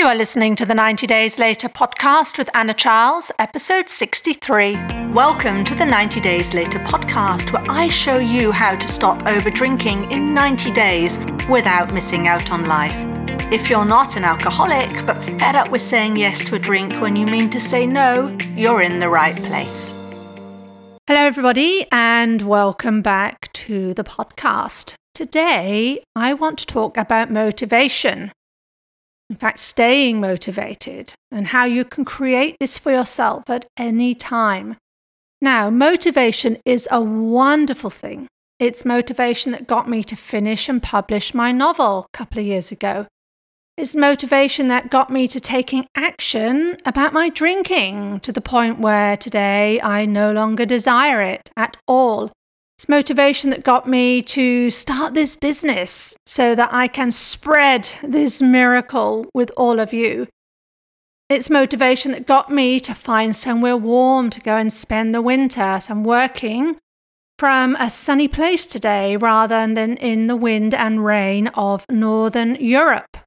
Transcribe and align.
You 0.00 0.06
are 0.06 0.14
listening 0.14 0.56
to 0.56 0.64
the 0.64 0.74
90 0.74 1.06
Days 1.06 1.38
Later 1.38 1.68
podcast 1.68 2.38
with 2.38 2.48
Anna 2.56 2.72
Charles, 2.72 3.30
episode 3.38 3.90
63. 3.90 4.76
Welcome 5.12 5.62
to 5.66 5.74
the 5.74 5.84
90 5.84 6.22
Days 6.22 6.54
Later 6.54 6.78
podcast, 6.78 7.52
where 7.52 7.70
I 7.70 7.88
show 7.88 8.16
you 8.16 8.50
how 8.50 8.76
to 8.76 8.88
stop 8.88 9.26
over 9.26 9.50
drinking 9.50 10.10
in 10.10 10.32
90 10.32 10.72
days 10.72 11.18
without 11.50 11.92
missing 11.92 12.28
out 12.28 12.50
on 12.50 12.64
life. 12.64 12.96
If 13.52 13.68
you're 13.68 13.84
not 13.84 14.16
an 14.16 14.24
alcoholic, 14.24 14.88
but 15.04 15.18
fed 15.38 15.54
up 15.54 15.70
with 15.70 15.82
saying 15.82 16.16
yes 16.16 16.42
to 16.46 16.54
a 16.54 16.58
drink 16.58 16.98
when 16.98 17.14
you 17.14 17.26
mean 17.26 17.50
to 17.50 17.60
say 17.60 17.86
no, 17.86 18.34
you're 18.56 18.80
in 18.80 19.00
the 19.00 19.10
right 19.10 19.36
place. 19.36 19.92
Hello, 21.08 21.20
everybody, 21.26 21.86
and 21.92 22.40
welcome 22.40 23.02
back 23.02 23.52
to 23.52 23.92
the 23.92 24.04
podcast. 24.04 24.94
Today, 25.12 26.02
I 26.16 26.32
want 26.32 26.58
to 26.60 26.66
talk 26.66 26.96
about 26.96 27.30
motivation. 27.30 28.32
In 29.30 29.36
fact, 29.36 29.60
staying 29.60 30.20
motivated 30.20 31.14
and 31.30 31.46
how 31.46 31.64
you 31.64 31.84
can 31.84 32.04
create 32.04 32.56
this 32.58 32.78
for 32.78 32.90
yourself 32.90 33.48
at 33.48 33.64
any 33.76 34.12
time. 34.12 34.76
Now, 35.40 35.70
motivation 35.70 36.58
is 36.66 36.88
a 36.90 37.00
wonderful 37.00 37.90
thing. 37.90 38.26
It's 38.58 38.84
motivation 38.84 39.52
that 39.52 39.68
got 39.68 39.88
me 39.88 40.02
to 40.04 40.16
finish 40.16 40.68
and 40.68 40.82
publish 40.82 41.32
my 41.32 41.52
novel 41.52 42.08
a 42.12 42.16
couple 42.16 42.40
of 42.40 42.44
years 42.44 42.72
ago. 42.72 43.06
It's 43.76 43.94
motivation 43.94 44.66
that 44.66 44.90
got 44.90 45.10
me 45.10 45.28
to 45.28 45.40
taking 45.40 45.86
action 45.94 46.76
about 46.84 47.12
my 47.12 47.28
drinking 47.30 48.20
to 48.20 48.32
the 48.32 48.42
point 48.42 48.80
where 48.80 49.16
today 49.16 49.80
I 49.80 50.06
no 50.06 50.32
longer 50.32 50.66
desire 50.66 51.22
it 51.22 51.50
at 51.56 51.76
all. 51.86 52.32
It's 52.80 52.88
motivation 52.88 53.50
that 53.50 53.62
got 53.62 53.86
me 53.86 54.22
to 54.22 54.70
start 54.70 55.12
this 55.12 55.36
business 55.36 56.16
so 56.24 56.54
that 56.54 56.72
I 56.72 56.88
can 56.88 57.10
spread 57.10 57.90
this 58.02 58.40
miracle 58.40 59.26
with 59.34 59.50
all 59.54 59.78
of 59.78 59.92
you. 59.92 60.28
It's 61.28 61.50
motivation 61.50 62.12
that 62.12 62.26
got 62.26 62.50
me 62.50 62.80
to 62.80 62.94
find 62.94 63.36
somewhere 63.36 63.76
warm 63.76 64.30
to 64.30 64.40
go 64.40 64.56
and 64.56 64.72
spend 64.72 65.14
the 65.14 65.20
winter. 65.20 65.78
So 65.82 65.92
I'm 65.92 66.04
working 66.04 66.78
from 67.38 67.76
a 67.76 67.90
sunny 67.90 68.28
place 68.28 68.64
today 68.64 69.14
rather 69.14 69.66
than 69.66 69.98
in 69.98 70.26
the 70.26 70.34
wind 70.34 70.72
and 70.72 71.04
rain 71.04 71.48
of 71.48 71.84
Northern 71.90 72.54
Europe 72.54 73.18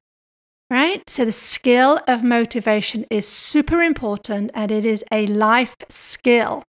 right? 0.68 1.08
So 1.08 1.24
the 1.26 1.30
skill 1.30 2.00
of 2.08 2.24
motivation 2.24 3.04
is 3.08 3.28
super 3.28 3.82
important 3.82 4.50
and 4.54 4.72
it 4.72 4.84
is 4.84 5.04
a 5.12 5.26
life 5.28 5.76
skill. 5.88 6.64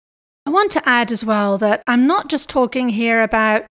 I 0.45 0.51
want 0.51 0.71
to 0.71 0.88
add 0.88 1.11
as 1.11 1.25
well 1.25 1.57
that 1.57 1.81
I'm 1.88 2.05
not 2.05 2.29
just 2.29 2.49
talking 2.49 2.89
here 2.89 3.23
about 3.23 3.65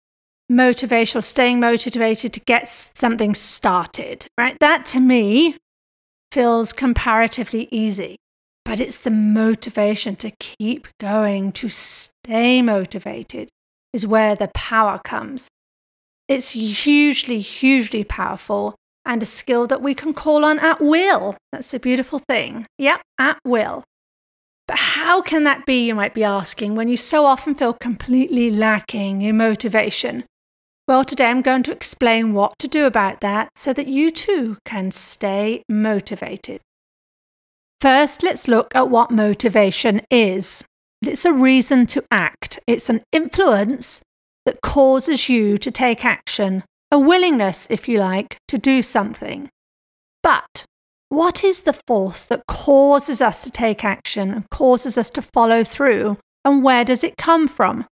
motivation 0.50 1.20
or 1.20 1.22
staying 1.22 1.60
motivated 1.60 2.34
to 2.34 2.40
get 2.40 2.68
something 2.68 3.36
started, 3.36 4.26
right? 4.38 4.58
That 4.60 4.86
to 4.88 5.00
me 5.00 5.58
feels 6.32 6.74
comparatively 6.74 7.68
easy, 7.72 8.18
but 8.66 8.80
it's 8.80 9.00
the 9.00 9.12
motivation 9.12 10.16
to 10.18 10.32
keep 10.32 10.88
going, 11.00 11.52
to 11.54 11.70
stay 11.70 12.62
motivated 12.62 13.50
is 13.94 14.08
where 14.08 14.36
the 14.36 14.50
power 14.56 14.98
comes. 14.98 15.48
It's 16.28 16.52
hugely, 16.52 17.40
hugely 17.40 18.04
powerful 18.04 18.76
and 19.06 19.22
a 19.22 19.28
skill 19.28 19.68
that 19.68 19.82
we 19.82 19.94
can 19.94 20.14
call 20.14 20.44
on 20.44 20.60
at 20.60 20.82
will. 20.82 21.36
That's 21.52 21.74
a 21.74 21.80
beautiful 21.80 22.20
thing. 22.20 22.66
Yep, 22.80 23.02
at 23.20 23.38
will. 23.46 23.84
But 24.74 24.80
how 24.80 25.22
can 25.22 25.44
that 25.44 25.68
be, 25.68 25.86
you 25.86 25.94
might 25.94 26.16
be 26.16 26.24
asking, 26.24 26.74
when 26.74 26.88
you 26.88 26.98
so 26.98 27.28
often 27.28 27.54
feel 27.54 27.74
completely 27.74 28.50
lacking 28.50 29.22
in 29.22 29.38
motivation? 29.38 30.24
Well, 30.88 31.06
today 31.06 31.28
I'm 31.28 31.44
going 31.44 31.62
to 31.64 31.72
explain 31.72 32.34
what 32.34 32.58
to 32.58 32.68
do 32.68 32.88
about 32.88 33.22
that 33.22 33.50
so 33.56 33.72
that 33.72 33.86
you 33.86 34.10
too 34.10 34.58
can 34.66 34.90
stay 34.90 35.62
motivated. 35.70 36.60
First, 37.82 38.24
let's 38.24 38.48
look 38.48 38.76
at 38.76 38.90
what 38.90 39.12
motivation 39.12 40.02
is. 40.10 40.64
It's 41.04 41.24
a 41.24 41.32
reason 41.34 41.86
to 41.86 42.04
act, 42.10 42.60
it's 42.66 42.90
an 42.90 43.04
influence 43.12 44.02
that 44.48 44.62
causes 44.64 45.30
you 45.30 45.60
to 45.60 45.70
take 45.70 46.04
action 46.04 46.64
a 46.92 46.98
willingness, 46.98 47.68
if 47.70 47.88
you 47.88 48.00
like, 48.00 48.38
to 48.48 48.58
do 48.58 48.82
something. 48.82 49.50
But 50.24 50.66
what 51.14 51.44
is 51.44 51.62
the 51.62 51.80
force 51.88 52.24
that 52.26 52.48
causes 52.48 53.22
us 53.22 53.44
to 53.44 53.52
take 53.52 53.84
action 53.84 54.32
and 54.32 54.50
causes 54.50 54.98
us 54.98 55.10
to 55.12 55.22
follow 55.22 55.64
through, 55.64 56.18
and 56.44 56.64
where 56.64 56.84
does 56.84 57.04
it 57.04 57.18
come 57.18 57.48
from? 57.48 57.86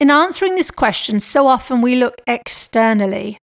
In 0.00 0.10
answering 0.10 0.54
this 0.54 0.70
question, 0.70 1.20
so 1.20 1.46
often 1.46 1.80
we 1.80 1.96
look 1.96 2.20
externally, 2.26 3.38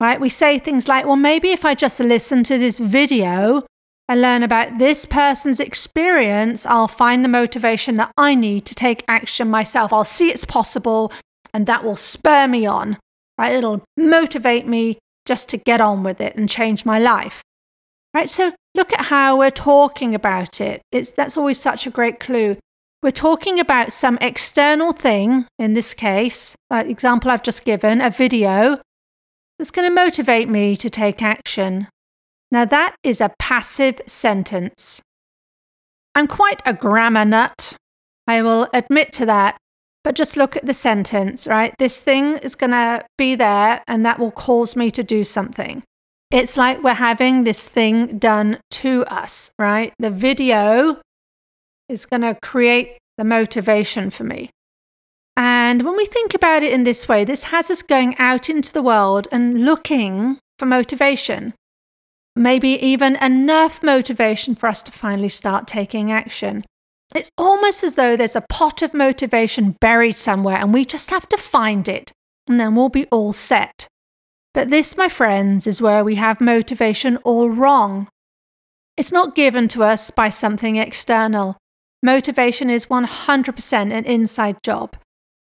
right? 0.00 0.20
We 0.20 0.28
say 0.28 0.58
things 0.58 0.88
like, 0.88 1.04
well, 1.04 1.16
maybe 1.16 1.50
if 1.50 1.64
I 1.64 1.74
just 1.74 2.00
listen 2.00 2.44
to 2.44 2.58
this 2.58 2.78
video 2.78 3.66
and 4.08 4.22
learn 4.22 4.42
about 4.42 4.78
this 4.78 5.04
person's 5.04 5.60
experience, 5.60 6.64
I'll 6.64 6.88
find 6.88 7.24
the 7.24 7.28
motivation 7.28 7.96
that 7.96 8.12
I 8.16 8.34
need 8.34 8.64
to 8.66 8.74
take 8.74 9.04
action 9.08 9.48
myself. 9.50 9.92
I'll 9.92 10.04
see 10.04 10.30
it's 10.30 10.44
possible, 10.44 11.12
and 11.52 11.66
that 11.66 11.84
will 11.84 11.96
spur 11.96 12.48
me 12.48 12.66
on 12.66 12.98
right? 13.38 13.54
It'll 13.54 13.82
motivate 13.96 14.66
me 14.66 14.98
just 15.26 15.48
to 15.50 15.56
get 15.56 15.80
on 15.80 16.02
with 16.02 16.20
it 16.20 16.36
and 16.36 16.48
change 16.48 16.84
my 16.84 16.98
life. 16.98 17.42
Right? 18.14 18.30
So 18.30 18.52
look 18.74 18.92
at 18.92 19.06
how 19.06 19.38
we're 19.38 19.50
talking 19.50 20.14
about 20.14 20.60
it. 20.60 20.82
It's 20.92 21.10
that's 21.10 21.36
always 21.36 21.60
such 21.60 21.86
a 21.86 21.90
great 21.90 22.20
clue. 22.20 22.58
We're 23.02 23.10
talking 23.10 23.58
about 23.58 23.92
some 23.92 24.16
external 24.20 24.92
thing, 24.92 25.46
in 25.58 25.72
this 25.72 25.92
case, 25.92 26.54
like 26.70 26.86
example 26.86 27.30
I've 27.30 27.42
just 27.42 27.64
given, 27.64 28.00
a 28.00 28.10
video, 28.10 28.80
that's 29.58 29.72
going 29.72 29.88
to 29.88 29.94
motivate 29.94 30.48
me 30.48 30.76
to 30.76 30.88
take 30.88 31.20
action. 31.20 31.88
Now, 32.52 32.64
that 32.64 32.94
is 33.02 33.20
a 33.20 33.34
passive 33.38 34.00
sentence. 34.06 35.00
I'm 36.14 36.28
quite 36.28 36.62
a 36.64 36.74
grammar 36.74 37.24
nut. 37.24 37.74
I 38.28 38.42
will 38.42 38.68
admit 38.72 39.10
to 39.12 39.26
that. 39.26 39.56
But 40.04 40.14
just 40.14 40.36
look 40.36 40.56
at 40.56 40.66
the 40.66 40.74
sentence, 40.74 41.46
right? 41.46 41.74
This 41.78 41.98
thing 42.00 42.36
is 42.38 42.54
going 42.54 42.72
to 42.72 43.04
be 43.16 43.34
there 43.36 43.82
and 43.86 44.04
that 44.04 44.18
will 44.18 44.32
cause 44.32 44.76
me 44.76 44.90
to 44.90 45.02
do 45.02 45.24
something. 45.24 45.82
It's 46.32 46.56
like 46.56 46.82
we're 46.82 46.94
having 46.94 47.44
this 47.44 47.68
thing 47.68 48.16
done 48.18 48.58
to 48.70 49.04
us, 49.04 49.50
right? 49.58 49.92
The 49.98 50.10
video 50.10 51.02
is 51.90 52.06
going 52.06 52.22
to 52.22 52.38
create 52.40 52.96
the 53.18 53.24
motivation 53.24 54.08
for 54.08 54.24
me. 54.24 54.48
And 55.36 55.82
when 55.82 55.94
we 55.94 56.06
think 56.06 56.32
about 56.32 56.62
it 56.62 56.72
in 56.72 56.84
this 56.84 57.06
way, 57.06 57.24
this 57.24 57.44
has 57.44 57.70
us 57.70 57.82
going 57.82 58.16
out 58.16 58.48
into 58.48 58.72
the 58.72 58.82
world 58.82 59.28
and 59.30 59.66
looking 59.66 60.38
for 60.58 60.64
motivation. 60.64 61.52
Maybe 62.34 62.82
even 62.82 63.16
enough 63.16 63.82
motivation 63.82 64.54
for 64.54 64.68
us 64.68 64.82
to 64.84 64.92
finally 64.92 65.28
start 65.28 65.66
taking 65.66 66.10
action. 66.10 66.64
It's 67.14 67.30
almost 67.36 67.84
as 67.84 67.94
though 67.94 68.16
there's 68.16 68.36
a 68.36 68.46
pot 68.48 68.80
of 68.80 68.94
motivation 68.94 69.76
buried 69.82 70.16
somewhere 70.16 70.56
and 70.56 70.72
we 70.72 70.86
just 70.86 71.10
have 71.10 71.28
to 71.28 71.36
find 71.36 71.88
it, 71.88 72.10
and 72.48 72.58
then 72.58 72.74
we'll 72.74 72.88
be 72.88 73.04
all 73.10 73.34
set. 73.34 73.86
But 74.54 74.70
this, 74.70 74.96
my 74.96 75.08
friends, 75.08 75.66
is 75.66 75.80
where 75.80 76.04
we 76.04 76.16
have 76.16 76.40
motivation 76.40 77.16
all 77.18 77.50
wrong. 77.50 78.08
It's 78.96 79.12
not 79.12 79.34
given 79.34 79.68
to 79.68 79.82
us 79.82 80.10
by 80.10 80.28
something 80.28 80.76
external. 80.76 81.56
Motivation 82.02 82.68
is 82.68 82.86
100% 82.86 83.72
an 83.72 84.04
inside 84.04 84.62
job. 84.62 84.96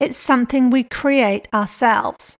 It's 0.01 0.17
something 0.17 0.71
we 0.71 0.85
create 0.85 1.49
ourselves. 1.53 2.37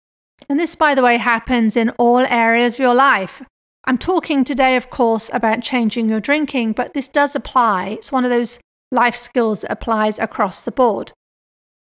And 0.49 0.59
this, 0.59 0.75
by 0.75 0.95
the 0.95 1.03
way, 1.03 1.19
happens 1.19 1.77
in 1.77 1.91
all 1.91 2.21
areas 2.21 2.75
of 2.75 2.81
your 2.81 2.95
life. 2.95 3.43
I'm 3.85 3.99
talking 3.99 4.43
today, 4.43 4.77
of 4.77 4.91
course, 4.91 5.31
about 5.33 5.63
changing 5.63 6.09
your 6.09 6.21
drinking, 6.21 6.73
but 6.73 6.95
this 6.95 7.09
does 7.09 7.37
apply. 7.37 7.89
It's 7.89 8.13
one 8.13 8.25
of 8.25 8.31
those 8.31 8.59
life 8.91 9.17
skills 9.17 9.61
that 9.61 9.73
applies 9.73 10.19
across 10.19 10.63
the 10.63 10.73
board. 10.73 11.13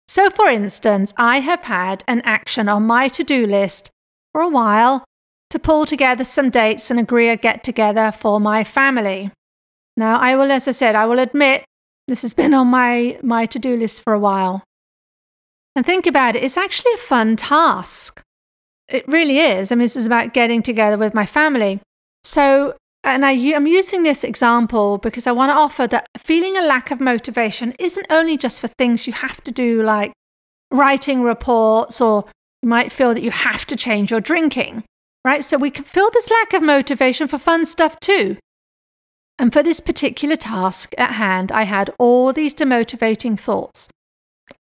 So, 0.07 0.29
for 0.29 0.47
instance, 0.47 1.13
I 1.17 1.39
have 1.39 1.63
had 1.63 2.03
an 2.07 2.21
action 2.21 2.69
on 2.69 2.85
my 2.85 3.07
to 3.09 3.23
do 3.23 3.45
list 3.45 3.91
for 4.35 4.41
a 4.41 4.49
while 4.49 5.05
to 5.49 5.57
pull 5.57 5.85
together 5.85 6.25
some 6.25 6.49
dates 6.49 6.91
and 6.91 6.99
agree 6.99 7.29
a 7.29 7.37
get 7.37 7.63
together 7.63 8.11
for 8.11 8.37
my 8.37 8.65
family. 8.65 9.31
Now, 9.95 10.19
I 10.19 10.35
will, 10.35 10.51
as 10.51 10.67
I 10.67 10.73
said, 10.73 10.93
I 10.93 11.05
will 11.05 11.19
admit 11.19 11.63
this 12.09 12.21
has 12.21 12.33
been 12.33 12.53
on 12.53 12.67
my, 12.67 13.17
my 13.23 13.45
to 13.45 13.57
do 13.57 13.77
list 13.77 14.01
for 14.01 14.11
a 14.11 14.19
while. 14.19 14.61
And 15.73 15.85
think 15.85 16.05
about 16.05 16.35
it, 16.35 16.43
it's 16.43 16.57
actually 16.57 16.91
a 16.95 16.97
fun 16.97 17.37
task. 17.37 18.21
It 18.89 19.07
really 19.07 19.39
is. 19.39 19.71
I 19.71 19.75
mean, 19.75 19.85
this 19.85 19.95
is 19.95 20.05
about 20.05 20.33
getting 20.33 20.61
together 20.61 20.97
with 20.97 21.13
my 21.13 21.25
family. 21.25 21.79
So, 22.25 22.75
and 23.05 23.25
I, 23.25 23.31
I'm 23.31 23.67
using 23.67 24.03
this 24.03 24.25
example 24.25 24.97
because 24.97 25.27
I 25.27 25.31
want 25.31 25.51
to 25.51 25.55
offer 25.55 25.87
that 25.87 26.07
feeling 26.17 26.57
a 26.57 26.61
lack 26.61 26.91
of 26.91 26.99
motivation 26.99 27.73
isn't 27.79 28.07
only 28.09 28.35
just 28.35 28.59
for 28.59 28.67
things 28.67 29.07
you 29.07 29.13
have 29.13 29.41
to 29.45 29.51
do, 29.53 29.81
like 29.81 30.11
writing 30.71 31.21
reports, 31.23 32.01
or 32.01 32.25
might 32.65 32.91
feel 32.91 33.13
that 33.13 33.23
you 33.23 33.31
have 33.31 33.65
to 33.67 33.75
change 33.75 34.11
your 34.11 34.19
drinking, 34.19 34.83
right? 35.23 35.43
So 35.43 35.57
we 35.57 35.69
can 35.71 35.83
feel 35.83 36.09
this 36.11 36.29
lack 36.29 36.53
of 36.53 36.63
motivation 36.63 37.27
for 37.27 37.37
fun 37.37 37.65
stuff 37.65 37.99
too. 37.99 38.37
And 39.37 39.51
for 39.51 39.61
this 39.61 39.79
particular 39.79 40.35
task 40.35 40.93
at 40.97 41.11
hand, 41.11 41.51
I 41.51 41.63
had 41.63 41.93
all 41.99 42.31
these 42.31 42.55
demotivating 42.55 43.39
thoughts. 43.39 43.89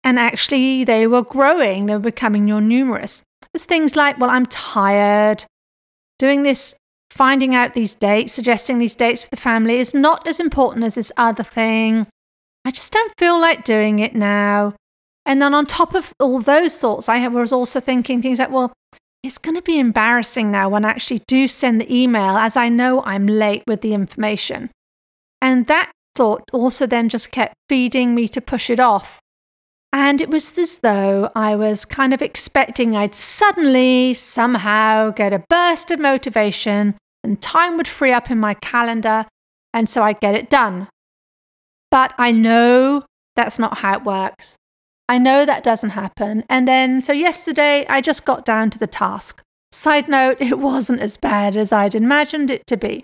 And 0.04 0.18
actually, 0.18 0.84
they 0.84 1.08
were 1.08 1.22
growing, 1.22 1.86
they 1.86 1.94
were 1.94 2.00
becoming 2.00 2.46
more 2.46 2.62
numerous. 2.62 3.22
Was 3.54 3.66
things 3.66 3.96
like, 3.96 4.18
well, 4.18 4.32
I'm 4.32 4.48
tired. 4.48 5.46
Doing 6.18 6.44
this 6.44 6.76
finding 7.12 7.54
out 7.54 7.76
these 7.76 7.94
dates, 7.94 8.34
suggesting 8.34 8.80
these 8.80 8.96
dates 8.96 9.26
to 9.26 9.30
the 9.30 9.38
family 9.38 9.78
is 9.78 9.94
not 9.94 10.26
as 10.26 10.40
important 10.40 10.84
as 10.86 10.96
this 10.96 11.12
other 11.16 11.44
thing. 11.44 12.08
I 12.66 12.72
just 12.72 12.92
don't 12.92 13.14
feel 13.20 13.40
like 13.40 13.64
doing 13.64 14.00
it 14.00 14.16
now. 14.16 14.74
And 15.26 15.42
then 15.42 15.54
on 15.54 15.66
top 15.66 15.96
of 15.96 16.14
all 16.20 16.40
those 16.40 16.78
thoughts, 16.78 17.08
I 17.08 17.28
was 17.28 17.52
also 17.52 17.80
thinking 17.80 18.22
things 18.22 18.40
like, 18.40 18.52
well, 18.52 18.74
it's 19.24 19.38
going 19.38 19.56
to 19.56 19.62
be 19.62 19.80
embarrassing 19.80 20.52
now 20.52 20.68
when 20.68 20.84
I 20.84 20.90
actually 20.90 21.22
do 21.28 21.48
send 21.48 21.80
the 21.80 21.96
email, 21.96 22.36
as 22.36 22.58
I 22.58 22.68
know 22.68 23.02
I'm 23.04 23.26
late 23.26 23.64
with 23.66 23.82
the 23.82 23.94
information. 23.94 24.70
And 25.42 25.68
that 25.68 25.92
thought 26.16 26.44
also 26.52 26.86
then 26.86 27.08
just 27.08 27.32
kept 27.32 27.54
feeding 27.70 28.14
me 28.14 28.28
to 28.28 28.42
push 28.42 28.70
it 28.70 28.80
off. 28.80 29.20
And 29.94 30.20
it 30.20 30.30
was 30.30 30.58
as 30.58 30.80
though 30.80 31.32
I 31.36 31.56
was 31.56 31.86
kind 31.86 32.14
of 32.14 32.22
expecting 32.22 32.98
I'd 32.98 33.16
suddenly, 33.16 34.14
somehow 34.16 35.12
get 35.12 35.34
a 35.34 35.44
burst 35.50 35.92
of 35.92 36.00
motivation 36.00 36.96
and 37.24 37.42
time 37.42 37.78
would 37.78 37.88
free 37.88 38.12
up 38.12 38.30
in 38.30 38.40
my 38.40 38.56
calendar, 38.56 39.26
and 39.74 39.88
so 39.88 40.04
I'd 40.04 40.20
get 40.20 40.36
it 40.36 40.50
done. 40.50 40.90
But 41.90 42.14
I 42.18 42.32
know 42.32 43.06
that's 43.36 43.60
not 43.60 43.78
how 43.78 43.94
it 43.94 44.04
works. 44.04 44.58
I 45.10 45.18
know 45.18 45.46
that 45.46 45.64
doesn't 45.64 45.92
happen. 45.92 46.44
And 46.50 46.68
then, 46.68 47.02
so 47.02 47.14
yesterday, 47.14 47.86
I 47.88 48.02
just 48.02 48.26
got 48.26 48.46
down 48.46 48.70
to 48.72 48.80
the 48.80 48.88
task. 48.88 49.42
Side 49.72 50.08
note, 50.08 50.38
it 50.40 50.60
wasn't 50.60 51.02
as 51.02 51.18
bad 51.18 51.58
as 51.58 51.72
I'd 51.74 51.96
imagined 51.96 52.50
it 52.50 52.66
to 52.68 52.78
be. 52.78 53.04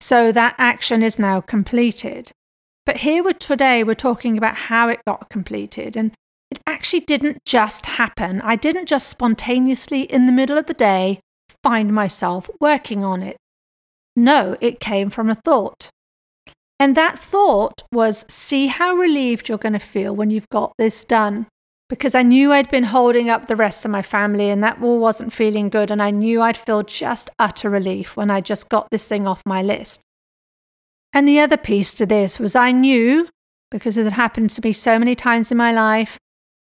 So 0.00 0.32
that 0.32 0.54
action 0.58 1.02
is 1.02 1.18
now 1.18 1.40
completed. 1.40 2.32
But 2.84 2.98
here 2.98 3.22
with 3.22 3.38
today, 3.38 3.84
we're 3.84 3.94
talking 3.94 4.36
about 4.36 4.56
how 4.56 4.88
it 4.88 5.00
got 5.06 5.30
completed. 5.30 5.96
And 5.96 6.12
it 6.50 6.60
actually 6.66 7.00
didn't 7.00 7.38
just 7.46 7.86
happen. 7.86 8.40
I 8.42 8.56
didn't 8.56 8.86
just 8.86 9.08
spontaneously, 9.08 10.02
in 10.02 10.26
the 10.26 10.32
middle 10.32 10.58
of 10.58 10.66
the 10.66 10.74
day, 10.74 11.20
find 11.62 11.94
myself 11.94 12.50
working 12.60 13.04
on 13.04 13.22
it. 13.22 13.36
No, 14.16 14.56
it 14.60 14.80
came 14.80 15.10
from 15.10 15.30
a 15.30 15.34
thought. 15.34 15.90
And 16.84 16.94
that 16.98 17.18
thought 17.18 17.82
was 17.90 18.26
see 18.28 18.66
how 18.66 18.94
relieved 18.94 19.48
you're 19.48 19.56
going 19.56 19.72
to 19.72 19.78
feel 19.78 20.14
when 20.14 20.28
you've 20.28 20.50
got 20.50 20.74
this 20.76 21.02
done. 21.02 21.46
Because 21.88 22.14
I 22.14 22.22
knew 22.22 22.52
I'd 22.52 22.70
been 22.70 22.84
holding 22.84 23.30
up 23.30 23.46
the 23.46 23.56
rest 23.56 23.86
of 23.86 23.90
my 23.90 24.02
family 24.02 24.50
and 24.50 24.62
that 24.62 24.82
all 24.82 24.98
wasn't 24.98 25.32
feeling 25.32 25.70
good. 25.70 25.90
And 25.90 26.02
I 26.02 26.10
knew 26.10 26.42
I'd 26.42 26.58
feel 26.58 26.82
just 26.82 27.30
utter 27.38 27.70
relief 27.70 28.18
when 28.18 28.30
I 28.30 28.42
just 28.42 28.68
got 28.68 28.90
this 28.90 29.08
thing 29.08 29.26
off 29.26 29.40
my 29.46 29.62
list. 29.62 30.02
And 31.14 31.26
the 31.26 31.40
other 31.40 31.56
piece 31.56 31.94
to 31.94 32.04
this 32.04 32.38
was 32.38 32.54
I 32.54 32.70
knew, 32.70 33.30
because 33.70 33.96
it 33.96 34.04
had 34.04 34.12
happened 34.12 34.50
to 34.50 34.60
me 34.62 34.74
so 34.74 34.98
many 34.98 35.14
times 35.14 35.50
in 35.50 35.56
my 35.56 35.72
life, 35.72 36.18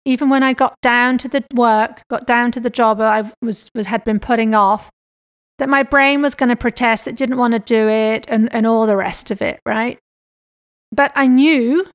even 0.05 0.29
when 0.29 0.43
I 0.43 0.53
got 0.53 0.75
down 0.83 1.17
to 1.17 1.27
the 1.27 1.43
work, 1.55 2.03
got 2.11 2.27
down 2.27 2.51
to 2.51 2.59
the 2.59 2.69
job 2.69 3.01
I 3.01 3.31
was, 3.41 3.69
was 3.73 3.87
had 3.87 4.05
been 4.05 4.19
putting 4.19 4.53
off, 4.53 4.91
that 5.57 5.69
my 5.69 5.83
brain 5.83 6.21
was 6.21 6.35
going 6.35 6.49
to 6.49 6.55
protest, 6.55 7.07
it 7.07 7.15
didn't 7.15 7.37
want 7.37 7.53
to 7.53 7.59
do 7.59 7.87
it, 7.87 8.25
and, 8.27 8.53
and 8.53 8.67
all 8.67 8.85
the 8.85 8.97
rest 8.97 9.31
of 9.31 9.41
it, 9.41 9.59
right? 9.65 9.97
But 10.91 11.11
I 11.15 11.27
knew 11.27 11.87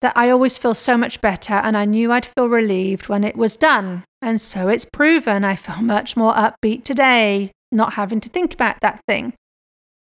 that 0.00 0.16
I 0.16 0.30
always 0.30 0.58
feel 0.58 0.74
so 0.74 0.96
much 0.96 1.20
better, 1.20 1.54
and 1.54 1.76
I 1.76 1.84
knew 1.84 2.12
I'd 2.12 2.26
feel 2.26 2.48
relieved 2.48 3.08
when 3.08 3.24
it 3.24 3.36
was 3.36 3.56
done. 3.56 4.04
And 4.20 4.40
so 4.40 4.68
it's 4.68 4.84
proven 4.84 5.44
I 5.44 5.56
feel 5.56 5.82
much 5.82 6.16
more 6.16 6.34
upbeat 6.34 6.84
today, 6.84 7.52
not 7.72 7.94
having 7.94 8.20
to 8.20 8.28
think 8.28 8.54
about 8.54 8.80
that 8.80 9.00
thing. 9.08 9.34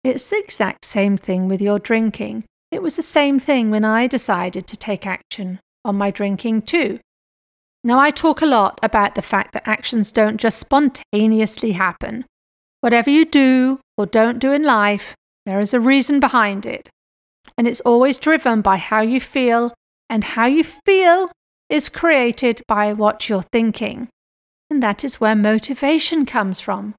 It's 0.04 0.30
the 0.30 0.38
exact 0.38 0.86
same 0.86 1.18
thing 1.18 1.48
with 1.48 1.62
your 1.62 1.80
drinking. 1.80 2.44
It 2.72 2.84
was 2.84 2.96
the 2.96 3.04
same 3.04 3.40
thing 3.40 3.72
when 3.72 3.86
I 3.86 4.06
decided 4.08 4.68
to 4.68 4.78
take 4.78 5.06
action 5.08 5.60
on 5.84 5.96
my 5.96 6.12
drinking 6.12 6.64
too. 6.64 7.00
Now, 7.84 8.00
I 8.00 8.12
talk 8.12 8.42
a 8.42 8.48
lot 8.48 8.80
about 8.84 9.16
the 9.16 9.22
fact 9.22 9.54
that 9.54 9.68
actions 9.68 10.12
don't 10.12 10.38
just 10.38 10.60
spontaneously 10.60 11.74
happen. 11.74 12.26
Whatever 12.82 13.10
you 13.10 13.26
do 13.26 13.80
or 13.98 14.06
don't 14.06 14.40
do 14.40 14.52
in 14.52 14.64
life, 14.64 15.16
there 15.46 15.60
is 15.60 15.74
a 15.74 15.80
reason 15.80 16.20
behind 16.20 16.66
it. 16.66 16.90
And 17.58 17.68
it's 17.68 17.82
always 17.82 18.20
driven 18.20 18.62
by 18.62 18.78
how 18.78 19.02
you 19.02 19.20
feel, 19.20 19.74
and 20.10 20.24
how 20.24 20.46
you 20.46 20.64
feel 20.64 21.32
is 21.70 21.90
created 21.90 22.62
by 22.68 22.94
what 22.94 23.30
you're 23.30 23.44
thinking. 23.52 24.10
And 24.70 24.82
that 24.84 25.04
is 25.04 25.20
where 25.22 25.36
motivation 25.36 26.26
comes 26.26 26.60
from. 26.60 26.96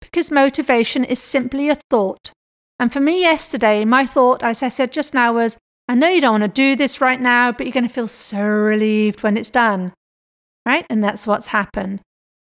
Because 0.00 0.30
motivation 0.30 1.04
is 1.04 1.18
simply 1.18 1.68
a 1.68 1.78
thought. 1.90 2.32
And 2.78 2.92
for 2.92 3.00
me 3.00 3.20
yesterday, 3.20 3.84
my 3.84 4.06
thought, 4.06 4.42
as 4.42 4.62
I 4.62 4.68
said 4.68 4.92
just 4.92 5.12
now, 5.12 5.34
was 5.34 5.58
I 5.88 5.94
know 5.94 6.08
you 6.08 6.20
don't 6.20 6.40
want 6.40 6.44
to 6.44 6.48
do 6.48 6.76
this 6.76 7.00
right 7.00 7.20
now, 7.20 7.52
but 7.52 7.66
you're 7.66 7.72
going 7.72 7.86
to 7.86 7.92
feel 7.92 8.08
so 8.08 8.40
relieved 8.40 9.22
when 9.22 9.36
it's 9.36 9.50
done. 9.50 9.92
Right? 10.64 10.86
And 10.88 11.04
that's 11.04 11.26
what's 11.26 11.48
happened 11.48 12.00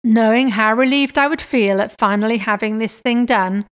knowing 0.04 0.50
how 0.50 0.74
relieved 0.74 1.18
I 1.18 1.28
would 1.28 1.42
feel 1.42 1.80
at 1.80 1.98
finally 1.98 2.38
having 2.38 2.78
this 2.78 2.98
thing 2.98 3.26
done. 3.26 3.66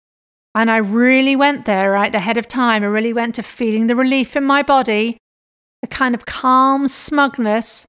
And 0.54 0.70
I 0.70 0.78
really 0.78 1.36
went 1.36 1.64
there 1.64 1.92
right 1.92 2.14
ahead 2.14 2.36
of 2.36 2.48
time. 2.48 2.82
I 2.82 2.86
really 2.86 3.12
went 3.12 3.34
to 3.36 3.42
feeling 3.42 3.86
the 3.86 3.96
relief 3.96 4.36
in 4.36 4.44
my 4.44 4.62
body, 4.62 5.19
a 5.82 5.86
kind 5.86 6.14
of 6.14 6.26
calm 6.26 6.88
smugness. 6.88 7.86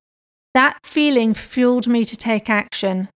That 0.53 0.79
feeling 0.83 1.33
fueled 1.33 1.87
me 1.87 2.05
to 2.05 2.15
take 2.15 2.49
action. 2.49 3.09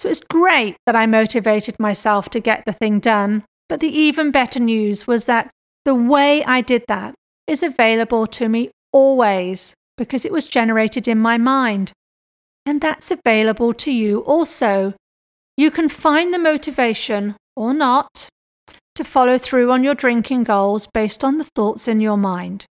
So 0.00 0.08
it's 0.08 0.20
great 0.20 0.76
that 0.86 0.96
I 0.96 1.06
motivated 1.06 1.76
myself 1.78 2.30
to 2.30 2.40
get 2.40 2.64
the 2.64 2.72
thing 2.72 3.00
done. 3.00 3.44
But 3.68 3.80
the 3.80 3.88
even 3.88 4.30
better 4.30 4.60
news 4.60 5.06
was 5.06 5.24
that 5.26 5.50
the 5.84 5.94
way 5.94 6.44
I 6.44 6.60
did 6.60 6.84
that 6.88 7.14
is 7.46 7.62
available 7.62 8.26
to 8.26 8.48
me 8.48 8.70
always 8.92 9.74
because 9.96 10.24
it 10.24 10.32
was 10.32 10.46
generated 10.46 11.08
in 11.08 11.18
my 11.18 11.36
mind 11.36 11.92
and 12.68 12.82
that's 12.82 13.10
available 13.10 13.72
to 13.72 13.90
you 13.90 14.20
also. 14.20 14.92
You 15.56 15.70
can 15.70 15.88
find 15.88 16.32
the 16.34 16.38
motivation 16.38 17.34
or 17.56 17.72
not 17.72 18.28
to 18.94 19.04
follow 19.04 19.38
through 19.38 19.70
on 19.70 19.82
your 19.82 19.94
drinking 19.94 20.44
goals 20.44 20.86
based 20.92 21.24
on 21.24 21.38
the 21.38 21.48
thoughts 21.56 21.88
in 21.88 22.00
your 22.00 22.18
mind. 22.18 22.66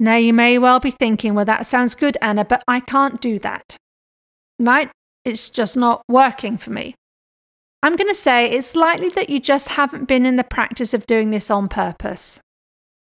Now, 0.00 0.16
you 0.16 0.32
may 0.32 0.58
well 0.58 0.80
be 0.80 0.90
thinking, 0.90 1.34
well, 1.34 1.44
that 1.44 1.66
sounds 1.66 1.94
good, 1.94 2.16
Anna, 2.22 2.44
but 2.44 2.64
I 2.66 2.80
can't 2.80 3.20
do 3.20 3.38
that. 3.40 3.76
Right? 4.58 4.90
It's 5.24 5.50
just 5.50 5.76
not 5.76 6.02
working 6.08 6.56
for 6.56 6.70
me. 6.70 6.94
I'm 7.82 7.96
going 7.96 8.08
to 8.08 8.14
say 8.14 8.50
it's 8.50 8.74
likely 8.74 9.10
that 9.10 9.28
you 9.28 9.40
just 9.40 9.70
haven't 9.70 10.08
been 10.08 10.24
in 10.24 10.36
the 10.36 10.44
practice 10.44 10.94
of 10.94 11.06
doing 11.06 11.30
this 11.30 11.50
on 11.50 11.68
purpose. 11.68 12.40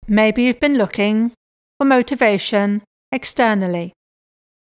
Maybe 0.07 0.43
you've 0.43 0.61
been 0.61 0.77
looking 0.77 1.33
for 1.77 1.85
motivation 1.85 2.83
externally. 3.11 3.93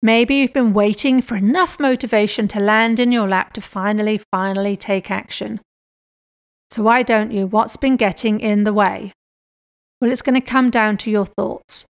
Maybe 0.02 0.36
you've 0.36 0.54
been 0.54 0.74
waiting 0.74 1.22
for 1.22 1.36
enough 1.36 1.80
motivation 1.80 2.48
to 2.50 2.60
land 2.60 3.00
in 3.00 3.12
your 3.12 3.28
lap 3.28 3.54
to 3.54 3.62
finally, 3.62 4.22
finally 4.32 4.78
take 4.78 5.10
action. 5.10 5.60
So, 6.70 6.84
why 6.84 7.02
don't 7.02 7.32
you? 7.32 7.48
What's 7.48 7.78
been 7.78 7.96
getting 7.96 8.40
in 8.40 8.64
the 8.64 8.74
way? 8.74 9.14
Well, 10.00 10.12
it's 10.12 10.22
going 10.22 10.40
to 10.40 10.48
come 10.48 10.70
down 10.70 10.98
to 10.98 11.12
your 11.12 11.26
thoughts. 11.26 11.86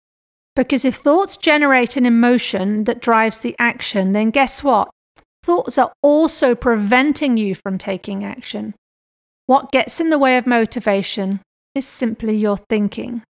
Because 0.56 0.86
if 0.86 0.96
thoughts 0.96 1.38
generate 1.38 1.98
an 1.98 2.06
emotion 2.06 2.84
that 2.86 3.02
drives 3.02 3.40
the 3.40 3.56
action, 3.58 4.14
then 4.14 4.30
guess 4.30 4.64
what? 4.64 4.90
Thoughts 5.44 5.78
are 5.78 5.92
also 6.02 6.56
preventing 6.56 7.38
you 7.38 7.56
from 7.56 7.78
taking 7.78 8.24
action. 8.24 8.76
What 9.48 9.72
gets 9.72 10.00
in 10.00 10.10
the 10.10 10.18
way 10.18 10.38
of 10.38 10.48
motivation 10.48 11.42
is 11.74 11.88
simply 11.88 12.38
your 12.38 12.58
thinking. 12.58 13.22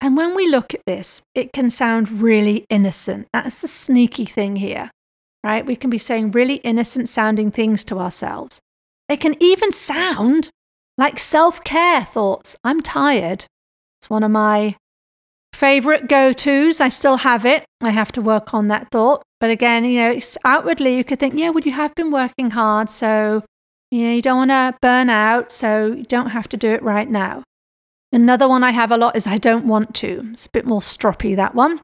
And 0.00 0.16
when 0.16 0.34
we 0.34 0.48
look 0.48 0.74
at 0.74 0.82
this, 0.86 1.22
it 1.34 1.52
can 1.52 1.70
sound 1.70 2.22
really 2.22 2.64
innocent. 2.70 3.26
That's 3.32 3.60
the 3.60 3.68
sneaky 3.68 4.24
thing 4.24 4.56
here, 4.56 4.90
right? 5.42 5.66
We 5.66 5.76
can 5.76 5.90
be 5.90 5.98
saying 5.98 6.30
really 6.30 6.56
innocent 6.56 7.08
sounding 7.08 7.50
things 7.50 7.82
to 7.84 7.98
ourselves. 7.98 8.60
It 9.08 9.20
can 9.20 9.34
even 9.42 9.72
sound 9.72 10.50
like 10.96 11.18
self 11.18 11.64
care 11.64 12.04
thoughts. 12.04 12.56
I'm 12.62 12.80
tired. 12.80 13.46
It's 14.00 14.08
one 14.08 14.22
of 14.22 14.30
my 14.30 14.76
favorite 15.52 16.08
go 16.08 16.32
tos. 16.32 16.80
I 16.80 16.88
still 16.88 17.18
have 17.18 17.44
it. 17.44 17.64
I 17.80 17.90
have 17.90 18.12
to 18.12 18.22
work 18.22 18.54
on 18.54 18.68
that 18.68 18.90
thought. 18.92 19.22
But 19.40 19.50
again, 19.50 19.84
you 19.84 20.00
know, 20.00 20.20
outwardly 20.44 20.96
you 20.96 21.04
could 21.04 21.18
think, 21.18 21.34
yeah, 21.34 21.50
well, 21.50 21.64
you 21.64 21.72
have 21.72 21.94
been 21.94 22.10
working 22.10 22.50
hard. 22.50 22.90
So, 22.90 23.44
you 23.90 24.04
know, 24.04 24.12
you 24.12 24.22
don't 24.22 24.48
want 24.48 24.50
to 24.50 24.78
burn 24.80 25.10
out. 25.10 25.50
So 25.50 25.86
you 25.86 26.04
don't 26.04 26.30
have 26.30 26.48
to 26.50 26.56
do 26.56 26.68
it 26.68 26.82
right 26.82 27.08
now. 27.08 27.42
Another 28.12 28.48
one 28.48 28.64
I 28.64 28.70
have 28.70 28.90
a 28.90 28.96
lot 28.96 29.16
is 29.16 29.26
I 29.26 29.38
don't 29.38 29.66
want 29.66 29.94
to. 29.96 30.28
It's 30.30 30.46
a 30.46 30.50
bit 30.50 30.64
more 30.64 30.80
stroppy, 30.80 31.36
that 31.36 31.54
one. 31.54 31.80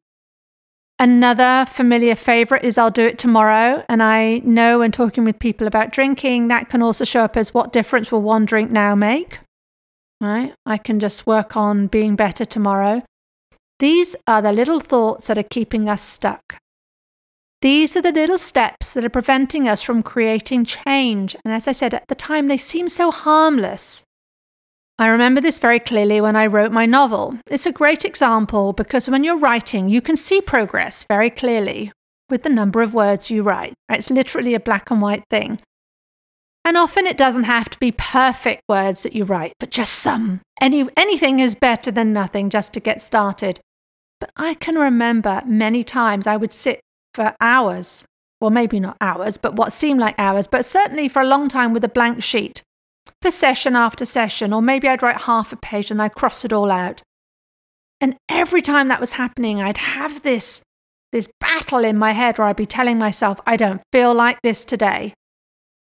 Another 0.99 1.67
familiar 1.69 2.15
favorite 2.15 2.65
is 2.65 2.79
I'll 2.79 2.91
do 2.91 3.07
it 3.07 3.19
tomorrow. 3.19 3.85
And 3.89 4.03
I 4.03 4.39
know 4.39 4.79
when 4.79 4.93
talking 4.93 5.25
with 5.25 5.39
people 5.39 5.67
about 5.67 5.93
drinking, 5.93 6.49
that 6.49 6.71
can 6.71 6.83
also 6.83 7.05
show 7.05 7.25
up 7.25 7.37
as 7.37 7.53
what 7.53 7.73
difference 7.73 8.11
will 8.11 8.23
one 8.23 8.47
drink 8.47 8.71
now 8.71 8.95
make? 8.95 9.39
Right? 10.21 10.55
I 10.65 10.79
can 10.79 11.01
just 11.01 11.27
work 11.27 11.57
on 11.57 11.89
being 11.89 12.17
better 12.17 12.45
tomorrow. 12.45 13.03
These 13.81 14.15
are 14.27 14.41
the 14.41 14.53
little 14.53 14.81
thoughts 14.81 15.27
that 15.27 15.37
are 15.37 15.43
keeping 15.43 15.89
us 15.89 16.01
stuck. 16.01 16.57
These 17.61 17.97
are 17.97 18.03
the 18.03 18.13
little 18.13 18.39
steps 18.39 18.95
that 18.95 19.05
are 19.05 19.11
preventing 19.11 19.69
us 19.69 19.83
from 19.83 20.03
creating 20.03 20.65
change. 20.65 21.35
And 21.45 21.53
as 21.53 21.67
I 21.67 21.73
said 21.73 21.93
at 21.93 22.07
the 22.09 22.15
time, 22.15 22.47
they 22.47 22.57
seem 22.57 22.89
so 22.89 23.11
harmless. 23.11 24.05
I 24.97 25.09
remember 25.09 25.41
this 25.41 25.59
very 25.59 25.81
clearly 25.81 26.21
when 26.21 26.37
I 26.37 26.47
wrote 26.47 26.71
my 26.71 26.87
novel. 26.87 27.37
It's 27.51 27.67
a 27.67 27.73
great 27.73 28.05
example 28.05 28.73
because 28.73 29.09
when 29.09 29.25
you're 29.25 29.39
writing, 29.39 29.89
you 29.89 30.01
can 30.01 30.17
see 30.17 30.41
progress 30.41 31.03
very 31.03 31.31
clearly 31.31 31.91
with 32.31 32.45
the 32.45 32.49
number 32.49 32.81
of 32.81 32.95
words 32.95 33.29
you 33.29 33.43
write. 33.43 33.75
It's 33.89 34.09
literally 34.09 34.55
a 34.55 34.61
black 34.61 34.93
and 34.93 35.03
white 35.03 35.25
thing. 35.29 35.59
And 36.65 36.77
often 36.77 37.09
it 37.09 37.17
doesn't 37.17 37.45
have 37.45 37.69
to 37.71 37.79
be 37.81 37.91
perfect 37.91 38.63
words 38.69 39.03
that 39.03 39.17
you 39.17 39.25
write, 39.25 39.55
but 39.59 39.71
just 39.71 39.95
some. 39.95 40.41
Any, 40.61 40.87
anything 40.97 41.41
is 41.41 41.57
better 41.57 41.91
than 41.91 42.13
nothing 42.13 42.49
just 42.49 42.73
to 42.75 42.81
get 42.81 43.03
started. 43.03 43.59
But 44.21 44.31
I 44.37 44.55
can 44.55 44.77
remember 44.77 45.43
many 45.45 45.83
times 45.83 46.29
I 46.29 46.37
would 46.37 46.53
sit 46.53 46.81
for 47.15 47.35
hours, 47.41 48.07
well, 48.41 48.51
maybe 48.51 48.79
not 48.79 48.97
hours, 49.01 49.39
but 49.39 49.57
what 49.57 49.73
seemed 49.73 49.99
like 49.99 50.15
hours, 50.19 50.47
but 50.47 50.65
certainly 50.65 51.09
for 51.09 51.21
a 51.21 51.27
long 51.27 51.49
time 51.49 51.73
with 51.73 51.83
a 51.83 51.89
blank 51.89 52.23
sheet 52.23 52.63
for 53.25 53.31
session 53.31 53.75
after 53.75 54.05
session, 54.05 54.53
or 54.53 54.61
maybe 54.61 54.87
I'd 54.87 55.03
write 55.03 55.23
half 55.23 55.51
a 55.51 55.57
page 55.57 55.91
and 55.91 56.03
I'd 56.03 56.15
cross 56.15 56.45
it 56.45 56.53
all 56.53 56.71
out. 56.71 57.01
And 57.99 58.17
every 58.29 58.61
time 58.61 58.89
that 58.89 59.01
was 59.01 59.15
happening, 59.15 59.63
I'd 59.63 59.79
have 59.79 60.23
this, 60.23 60.63
this 61.11 61.33
battle 61.41 61.87
in 61.87 61.97
my 61.97 62.13
head 62.13 62.37
where 62.37 62.49
I'd 62.49 62.57
be 62.57 62.67
telling 62.67 62.99
myself, 62.99 63.41
I 63.47 63.57
don't 63.57 63.81
feel 63.93 64.13
like 64.13 64.37
this 64.43 64.67
today. 64.67 65.15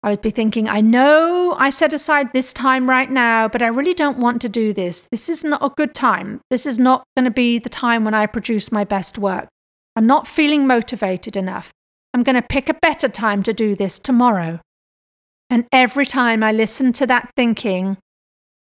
I 0.01 0.09
would 0.09 0.23
be 0.23 0.31
thinking, 0.31 0.67
I 0.67 0.81
know 0.81 1.55
I 1.55 1.69
set 1.69 1.93
aside 1.93 2.33
this 2.33 2.51
time 2.51 2.89
right 2.89 3.11
now, 3.11 3.47
but 3.47 3.61
I 3.61 3.67
really 3.67 3.93
don't 3.93 4.17
want 4.17 4.41
to 4.41 4.49
do 4.49 4.73
this. 4.73 5.07
This 5.11 5.29
is 5.29 5.43
not 5.43 5.63
a 5.63 5.69
good 5.69 5.93
time. 5.93 6.41
This 6.49 6.65
is 6.65 6.79
not 6.79 7.03
going 7.15 7.25
to 7.25 7.31
be 7.31 7.59
the 7.59 7.69
time 7.69 8.05
when 8.05 8.15
I 8.15 8.25
produce 8.25 8.71
my 8.71 8.83
best 8.83 9.19
work. 9.19 9.47
I'm 9.95 10.07
not 10.07 10.27
feeling 10.27 10.65
motivated 10.65 11.37
enough. 11.37 11.69
I'm 12.11 12.23
going 12.23 12.41
to 12.41 12.41
pick 12.41 12.69
a 12.69 12.73
better 12.73 13.07
time 13.07 13.43
to 13.43 13.53
do 13.53 13.75
this 13.75 13.99
tomorrow. 13.99 14.61
And 15.49 15.65
every 15.71 16.05
time 16.05 16.43
I 16.43 16.51
listened 16.51 16.95
to 16.95 17.07
that 17.07 17.31
thinking, 17.35 17.97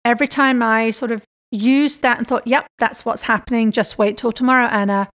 every 0.05 0.29
time 0.29 0.63
I 0.63 0.91
sort 0.91 1.13
of 1.13 1.25
used 1.51 2.03
that 2.03 2.19
and 2.19 2.27
thought, 2.27 2.47
yep, 2.47 2.67
that's 2.79 3.05
what's 3.05 3.25
happening, 3.25 3.73
just 3.73 3.99
wait 3.99 4.17
till 4.17 4.33
tomorrow, 4.33 4.67
Anna, 4.67 5.11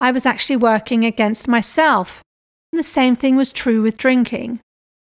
I 0.00 0.12
was 0.12 0.24
actually 0.24 0.56
working 0.56 1.04
against 1.04 1.48
myself. 1.48 2.22
And 2.72 2.78
the 2.78 2.84
same 2.84 3.16
thing 3.16 3.36
was 3.36 3.52
true 3.52 3.82
with 3.82 3.96
drinking. 3.96 4.60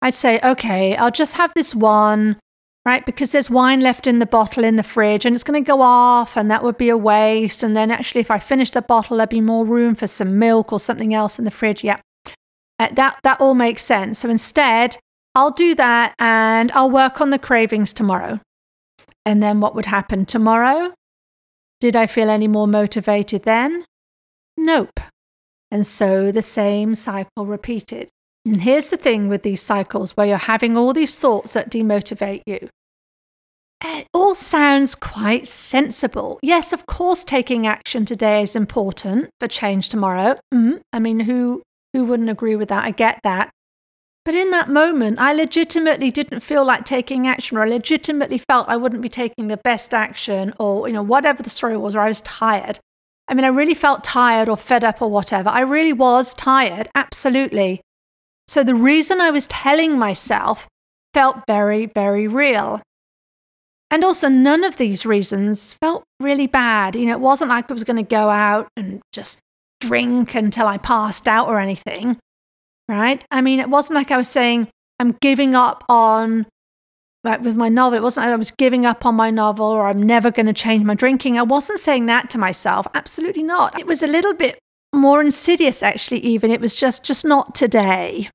I'd 0.01 0.15
say, 0.15 0.39
okay, 0.43 0.95
I'll 0.95 1.11
just 1.11 1.35
have 1.35 1.53
this 1.53 1.75
one, 1.75 2.37
right? 2.85 3.05
Because 3.05 3.31
there's 3.31 3.51
wine 3.51 3.81
left 3.81 4.07
in 4.07 4.17
the 4.17 4.25
bottle 4.25 4.63
in 4.63 4.77
the 4.77 4.83
fridge 4.83 5.25
and 5.25 5.35
it's 5.35 5.43
going 5.43 5.63
to 5.63 5.67
go 5.67 5.81
off 5.81 6.35
and 6.35 6.49
that 6.49 6.63
would 6.63 6.77
be 6.77 6.89
a 6.89 6.97
waste. 6.97 7.61
And 7.61 7.77
then 7.77 7.91
actually, 7.91 8.21
if 8.21 8.31
I 8.31 8.39
finish 8.39 8.71
the 8.71 8.81
bottle, 8.81 9.17
there'd 9.17 9.29
be 9.29 9.41
more 9.41 9.65
room 9.65 9.93
for 9.93 10.07
some 10.07 10.39
milk 10.39 10.73
or 10.73 10.79
something 10.79 11.13
else 11.13 11.37
in 11.37 11.45
the 11.45 11.51
fridge. 11.51 11.83
Yeah. 11.83 11.99
Uh, 12.79 12.89
that, 12.93 13.19
that 13.21 13.39
all 13.39 13.53
makes 13.53 13.83
sense. 13.83 14.19
So 14.19 14.29
instead, 14.29 14.97
I'll 15.33 15.51
do 15.51 15.75
that 15.75 16.13
and 16.19 16.71
I'll 16.73 16.89
work 16.91 17.21
on 17.21 17.29
the 17.29 17.39
cravings 17.39 17.93
tomorrow. 17.93 18.39
And 19.25 19.41
then 19.41 19.59
what 19.59 19.75
would 19.75 19.85
happen 19.85 20.25
tomorrow? 20.25 20.93
Did 21.79 21.95
I 21.95 22.07
feel 22.07 22.29
any 22.29 22.47
more 22.47 22.67
motivated 22.67 23.43
then? 23.43 23.85
Nope. 24.57 24.99
And 25.69 25.87
so 25.87 26.31
the 26.31 26.41
same 26.41 26.95
cycle 26.95 27.45
repeated. 27.45 28.09
And 28.45 28.61
here's 28.61 28.89
the 28.89 28.97
thing 28.97 29.29
with 29.29 29.43
these 29.43 29.61
cycles 29.61 30.17
where 30.17 30.27
you're 30.27 30.37
having 30.37 30.75
all 30.75 30.93
these 30.93 31.15
thoughts 31.15 31.53
that 31.53 31.71
demotivate 31.71 32.41
you. 32.45 32.69
It 33.83 34.07
all 34.13 34.35
sounds 34.35 34.93
quite 34.93 35.47
sensible. 35.47 36.39
Yes, 36.43 36.71
of 36.71 36.85
course, 36.85 37.23
taking 37.23 37.65
action 37.65 38.05
today 38.05 38.43
is 38.43 38.55
important 38.55 39.29
for 39.39 39.47
change 39.47 39.89
tomorrow. 39.89 40.37
Mm, 40.53 40.81
I 40.93 40.99
mean, 40.99 41.21
who 41.21 41.63
who 41.93 42.05
wouldn't 42.05 42.29
agree 42.29 42.55
with 42.55 42.69
that? 42.69 42.83
I 42.83 42.91
get 42.91 43.19
that. 43.23 43.49
But 44.23 44.35
in 44.35 44.51
that 44.51 44.69
moment, 44.69 45.19
I 45.19 45.33
legitimately 45.33 46.11
didn't 46.11 46.41
feel 46.41 46.63
like 46.63 46.85
taking 46.85 47.27
action, 47.27 47.57
or 47.57 47.63
I 47.63 47.67
legitimately 47.67 48.37
felt 48.37 48.69
I 48.69 48.77
wouldn't 48.77 49.01
be 49.01 49.09
taking 49.09 49.47
the 49.47 49.57
best 49.57 49.93
action, 49.93 50.53
or 50.59 50.87
you 50.87 50.93
know 50.93 51.01
whatever 51.01 51.41
the 51.41 51.49
story 51.49 51.75
was, 51.75 51.95
or 51.95 52.01
I 52.01 52.07
was 52.07 52.21
tired. 52.21 52.79
I 53.27 53.33
mean, 53.33 53.45
I 53.45 53.49
really 53.49 53.73
felt 53.73 54.03
tired 54.03 54.49
or 54.49 54.57
fed 54.57 54.83
up 54.83 55.01
or 55.01 55.09
whatever. 55.09 55.49
I 55.49 55.61
really 55.61 55.93
was 55.93 56.33
tired, 56.33 56.89
absolutely. 56.93 57.81
So 58.47 58.63
the 58.63 58.75
reason 58.75 59.21
I 59.21 59.31
was 59.31 59.47
telling 59.47 59.97
myself 59.97 60.67
felt 61.13 61.43
very, 61.47 61.85
very 61.85 62.27
real. 62.27 62.81
And 63.89 64.03
also, 64.03 64.27
none 64.29 64.63
of 64.63 64.77
these 64.77 65.05
reasons 65.05 65.75
felt 65.81 66.03
really 66.19 66.47
bad. 66.47 66.95
You 66.95 67.07
know, 67.07 67.13
it 67.13 67.19
wasn't 67.19 67.49
like 67.49 67.69
I 67.69 67.73
was 67.73 67.83
going 67.83 67.97
to 67.97 68.03
go 68.03 68.29
out 68.29 68.67
and 68.77 69.01
just 69.13 69.39
drink 69.79 70.35
until 70.35 70.67
I 70.67 70.77
passed 70.77 71.27
out 71.27 71.47
or 71.47 71.59
anything, 71.59 72.17
right? 72.91 73.23
I 73.31 73.41
mean, 73.41 73.59
it 73.59 73.69
wasn't 73.69 73.95
like 73.95 74.11
I 74.11 74.17
was 74.17 74.27
saying, 74.27 74.67
I'm 74.99 75.13
giving 75.21 75.55
up 75.55 75.83
on, 75.89 76.45
like 77.23 77.41
with 77.41 77.55
my 77.55 77.69
novel, 77.69 77.97
it 77.97 78.03
wasn't 78.03 78.27
like 78.27 78.33
I 78.33 78.37
was 78.37 78.51
giving 78.51 78.85
up 78.85 79.05
on 79.05 79.15
my 79.15 79.31
novel 79.31 79.65
or 79.65 79.87
I'm 79.87 80.03
never 80.03 80.29
going 80.29 80.45
to 80.45 80.53
change 80.53 80.83
my 80.83 80.95
drinking. 80.95 81.39
I 81.39 81.43
wasn't 81.43 81.79
saying 81.79 82.05
that 82.07 82.29
to 82.31 82.37
myself. 82.37 82.85
Absolutely 82.93 83.43
not. 83.43 83.79
It 83.79 83.87
was 83.87 84.03
a 84.03 84.07
little 84.07 84.33
bit 84.33 84.59
more 84.93 85.21
insidious, 85.21 85.81
actually, 85.81 86.19
even. 86.19 86.51
It 86.51 86.61
was 86.61 86.75
just, 86.75 87.03
just 87.03 87.25
not 87.25 87.55
today 87.55 88.17
You 88.23 88.29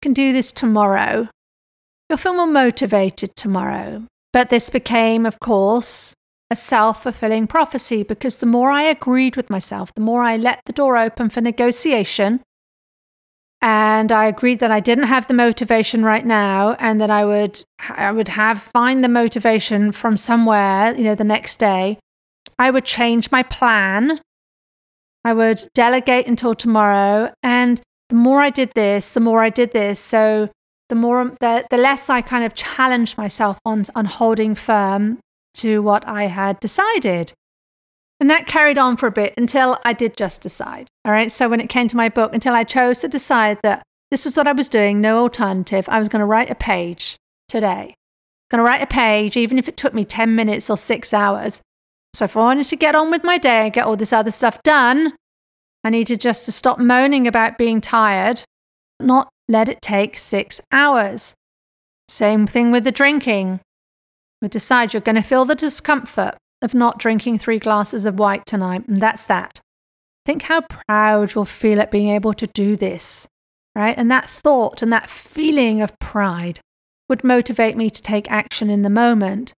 can 0.00 0.12
do 0.12 0.32
this 0.32 0.52
tomorrow. 0.52 1.28
You'll 2.08 2.18
feel 2.18 2.34
more 2.34 2.46
motivated 2.46 3.36
tomorrow. 3.36 4.04
But 4.32 4.50
this 4.50 4.70
became, 4.70 5.26
of 5.26 5.40
course, 5.40 6.14
a 6.50 6.56
self 6.56 7.02
fulfilling 7.02 7.46
prophecy 7.46 8.02
because 8.02 8.38
the 8.38 8.46
more 8.46 8.70
I 8.70 8.82
agreed 8.82 9.36
with 9.36 9.50
myself, 9.50 9.94
the 9.94 10.00
more 10.00 10.22
I 10.22 10.36
let 10.36 10.60
the 10.64 10.72
door 10.72 10.96
open 10.96 11.28
for 11.30 11.40
negotiation. 11.40 12.40
And 13.60 14.12
I 14.12 14.26
agreed 14.26 14.60
that 14.60 14.70
I 14.70 14.80
didn't 14.80 15.08
have 15.08 15.26
the 15.26 15.34
motivation 15.34 16.04
right 16.04 16.24
now 16.24 16.76
and 16.78 17.00
that 17.00 17.10
I 17.10 17.24
would, 17.24 17.62
I 17.88 18.12
would 18.12 18.28
have, 18.28 18.62
find 18.62 19.02
the 19.02 19.08
motivation 19.08 19.90
from 19.90 20.16
somewhere, 20.16 20.94
you 20.96 21.02
know, 21.02 21.16
the 21.16 21.24
next 21.24 21.58
day. 21.58 21.98
I 22.58 22.70
would 22.70 22.84
change 22.84 23.32
my 23.32 23.42
plan. 23.42 24.20
I 25.24 25.32
would 25.32 25.68
delegate 25.74 26.26
until 26.26 26.54
tomorrow. 26.54 27.32
And 27.42 27.80
the 28.08 28.16
more 28.16 28.40
I 28.40 28.50
did 28.50 28.72
this, 28.74 29.14
the 29.14 29.20
more 29.20 29.42
I 29.42 29.50
did 29.50 29.72
this. 29.72 29.98
So 29.98 30.50
the 30.88 30.94
more 30.94 31.32
the, 31.40 31.66
the 31.70 31.78
less 31.78 32.08
I 32.08 32.22
kind 32.22 32.44
of 32.44 32.54
challenged 32.54 33.18
myself 33.18 33.58
on 33.64 33.84
on 33.94 34.06
holding 34.06 34.54
firm 34.54 35.18
to 35.54 35.82
what 35.82 36.06
I 36.06 36.24
had 36.24 36.60
decided. 36.60 37.32
And 38.20 38.28
that 38.30 38.46
carried 38.46 38.78
on 38.78 38.96
for 38.96 39.06
a 39.06 39.12
bit 39.12 39.34
until 39.36 39.78
I 39.84 39.92
did 39.92 40.16
just 40.16 40.42
decide. 40.42 40.88
All 41.04 41.12
right. 41.12 41.30
So 41.30 41.48
when 41.48 41.60
it 41.60 41.68
came 41.68 41.88
to 41.88 41.96
my 41.96 42.08
book, 42.08 42.34
until 42.34 42.54
I 42.54 42.64
chose 42.64 43.00
to 43.00 43.08
decide 43.08 43.58
that 43.62 43.82
this 44.10 44.24
was 44.24 44.36
what 44.36 44.48
I 44.48 44.52
was 44.52 44.68
doing, 44.68 45.00
no 45.00 45.22
alternative, 45.22 45.88
I 45.88 45.98
was 45.98 46.08
going 46.08 46.20
to 46.20 46.26
write 46.26 46.50
a 46.50 46.54
page 46.54 47.16
today. 47.48 47.94
Going 48.50 48.58
to 48.58 48.64
write 48.64 48.82
a 48.82 48.86
page, 48.86 49.36
even 49.36 49.58
if 49.58 49.68
it 49.68 49.76
took 49.76 49.94
me 49.94 50.04
10 50.04 50.34
minutes 50.34 50.70
or 50.70 50.76
six 50.76 51.12
hours. 51.12 51.60
So 52.14 52.24
if 52.24 52.36
I 52.36 52.40
wanted 52.40 52.66
to 52.66 52.76
get 52.76 52.94
on 52.94 53.10
with 53.10 53.22
my 53.22 53.38
day 53.38 53.64
and 53.64 53.72
get 53.72 53.86
all 53.86 53.96
this 53.96 54.12
other 54.12 54.30
stuff 54.30 54.62
done, 54.62 55.14
I 55.84 55.90
needed 55.90 56.20
just 56.20 56.44
to 56.46 56.52
stop 56.52 56.78
moaning 56.78 57.26
about 57.26 57.58
being 57.58 57.80
tired, 57.80 58.42
not 58.98 59.28
let 59.48 59.68
it 59.68 59.80
take 59.80 60.18
six 60.18 60.60
hours. 60.72 61.34
Same 62.08 62.46
thing 62.46 62.72
with 62.72 62.84
the 62.84 62.90
drinking. 62.90 63.60
We 64.40 64.48
decide 64.48 64.92
you're 64.92 65.00
going 65.02 65.16
to 65.16 65.22
feel 65.22 65.44
the 65.44 65.54
discomfort 65.54 66.36
of 66.62 66.74
not 66.74 66.98
drinking 66.98 67.38
three 67.38 67.58
glasses 67.58 68.04
of 68.04 68.18
white 68.18 68.46
tonight, 68.46 68.86
and 68.88 69.00
that's 69.00 69.24
that. 69.24 69.60
Think 70.26 70.42
how 70.42 70.62
proud 70.62 71.34
you'll 71.34 71.44
feel 71.44 71.80
at 71.80 71.90
being 71.90 72.08
able 72.08 72.34
to 72.34 72.46
do 72.48 72.76
this, 72.76 73.26
right? 73.74 73.96
And 73.96 74.10
that 74.10 74.28
thought 74.28 74.82
and 74.82 74.92
that 74.92 75.08
feeling 75.08 75.80
of 75.80 75.98
pride 75.98 76.60
would 77.08 77.24
motivate 77.24 77.76
me 77.76 77.88
to 77.90 78.02
take 78.02 78.30
action 78.30 78.68
in 78.68 78.82
the 78.82 78.90
moment. 78.90 79.52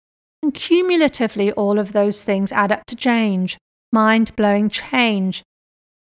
And 0.44 0.54
cumulatively, 0.54 1.52
all 1.54 1.80
of 1.80 1.94
those 1.94 2.22
things 2.22 2.52
add 2.52 2.72
up 2.72 2.86
to 2.88 2.96
change, 2.96 3.58
mind 3.92 4.36
blowing 4.36 4.70
change 4.70 5.44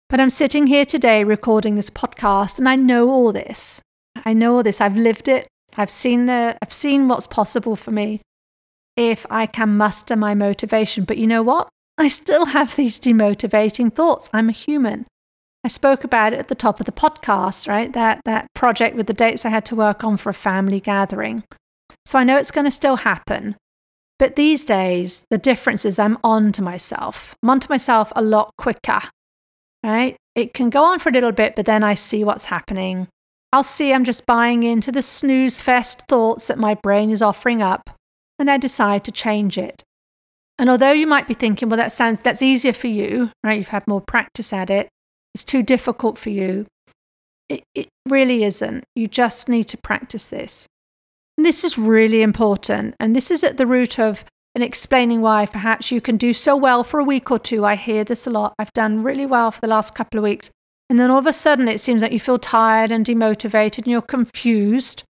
but 0.09 0.21
I'm 0.21 0.29
sitting 0.29 0.67
here 0.67 0.85
today 0.85 1.25
recording 1.25 1.75
this 1.75 1.89
podcast 1.89 2.59
and 2.59 2.69
I 2.69 2.77
know 2.77 3.09
all 3.09 3.33
this. 3.33 3.81
I 4.25 4.33
know 4.33 4.55
all 4.55 4.63
this. 4.63 4.79
I've 4.79 4.95
lived 4.95 5.27
it. 5.27 5.47
I've 5.75 5.89
seen 5.89 6.27
the 6.27 6.57
I've 6.61 6.71
seen 6.71 7.09
what's 7.09 7.27
possible 7.27 7.75
for 7.75 7.91
me 7.91 8.21
if 8.97 9.25
I 9.29 9.45
can 9.45 9.77
muster 9.77 10.17
my 10.17 10.35
motivation. 10.35 11.05
But 11.05 11.17
you 11.17 11.27
know 11.27 11.43
what? 11.43 11.69
I 11.97 12.09
still 12.09 12.47
have 12.47 12.75
these 12.75 12.99
demotivating 12.99 13.93
thoughts. 13.93 14.29
I'm 14.33 14.49
a 14.49 14.53
human. 14.53 15.05
I 15.63 15.69
spoke 15.69 16.03
about 16.03 16.33
it 16.33 16.39
at 16.39 16.49
the 16.49 16.55
top 16.55 16.79
of 16.79 16.85
the 16.85 16.91
podcast, 16.91 17.67
right? 17.67 17.93
That 17.93 18.21
that 18.25 18.47
project 18.53 18.95
with 18.95 19.07
the 19.07 19.13
dates 19.13 19.45
I 19.45 19.49
had 19.49 19.65
to 19.65 19.75
work 19.75 20.03
on 20.03 20.17
for 20.17 20.29
a 20.29 20.33
family 20.33 20.79
gathering. 20.79 21.43
So 22.05 22.19
I 22.19 22.23
know 22.25 22.37
it's 22.37 22.51
going 22.51 22.65
to 22.65 22.71
still 22.71 22.97
happen. 22.97 23.55
But 24.19 24.35
these 24.35 24.65
days, 24.65 25.23
the 25.29 25.37
difference 25.37 25.85
is 25.85 25.99
I'm 25.99 26.17
on 26.23 26.51
to 26.53 26.61
myself. 26.61 27.35
I'm 27.43 27.49
on 27.49 27.59
to 27.61 27.69
myself 27.69 28.11
a 28.15 28.21
lot 28.21 28.51
quicker 28.57 29.01
right? 29.83 30.17
It 30.35 30.53
can 30.53 30.69
go 30.69 30.83
on 30.83 30.99
for 30.99 31.09
a 31.09 31.11
little 31.11 31.31
bit, 31.31 31.55
but 31.55 31.65
then 31.65 31.83
I 31.83 31.93
see 31.93 32.23
what's 32.23 32.45
happening. 32.45 33.07
I'll 33.53 33.63
see 33.63 33.93
I'm 33.93 34.03
just 34.03 34.25
buying 34.25 34.63
into 34.63 34.91
the 34.91 35.01
snooze 35.01 35.61
fest 35.61 36.03
thoughts 36.07 36.47
that 36.47 36.59
my 36.59 36.75
brain 36.75 37.09
is 37.09 37.21
offering 37.21 37.61
up, 37.61 37.89
and 38.39 38.49
I 38.49 38.57
decide 38.57 39.03
to 39.05 39.11
change 39.11 39.57
it. 39.57 39.83
And 40.59 40.69
although 40.69 40.91
you 40.91 41.07
might 41.07 41.27
be 41.27 41.33
thinking, 41.33 41.69
well, 41.69 41.77
that 41.77 41.91
sounds 41.91 42.21
that's 42.21 42.41
easier 42.41 42.73
for 42.73 42.87
you, 42.87 43.31
right? 43.43 43.57
You've 43.57 43.67
had 43.67 43.87
more 43.87 44.01
practice 44.01 44.51
at 44.53 44.69
it. 44.69 44.89
It's 45.33 45.43
too 45.43 45.61
difficult 45.61 46.17
for 46.17 46.29
you. 46.29 46.65
It, 47.49 47.63
it 47.75 47.87
really 48.07 48.43
isn't. 48.43 48.83
You 48.95 49.07
just 49.07 49.47
need 49.47 49.65
to 49.65 49.77
practice 49.77 50.25
this. 50.25 50.65
And 51.37 51.45
this 51.45 51.63
is 51.63 51.77
really 51.77 52.21
important. 52.21 52.95
And 52.99 53.15
this 53.15 53.29
is 53.29 53.43
at 53.43 53.57
the 53.57 53.67
root 53.67 53.99
of 53.99 54.25
and 54.55 54.63
explaining 54.63 55.21
why 55.21 55.45
perhaps 55.45 55.91
you 55.91 56.01
can 56.01 56.17
do 56.17 56.33
so 56.33 56.57
well 56.57 56.83
for 56.83 56.99
a 56.99 57.03
week 57.03 57.29
or 57.29 57.37
two. 57.37 57.63
I 57.63 57.75
hear 57.75 58.03
this 58.03 58.25
a 58.25 58.31
lot. 58.31 58.55
I've 58.57 58.73
done 58.73 59.03
really 59.03 59.27
well 59.27 59.51
for 59.51 59.61
the 59.61 59.67
last 59.67 59.93
couple 59.93 60.17
of 60.17 60.23
weeks. 60.23 60.49
And 60.89 60.99
then 60.99 61.11
all 61.11 61.19
of 61.19 61.27
a 61.27 61.33
sudden, 61.33 61.67
it 61.67 61.79
seems 61.79 62.01
like 62.01 62.11
you 62.11 62.19
feel 62.19 62.39
tired 62.39 62.91
and 62.91 63.05
demotivated 63.05 63.79
and 63.79 63.87
you're 63.87 64.01
confused. 64.01 65.03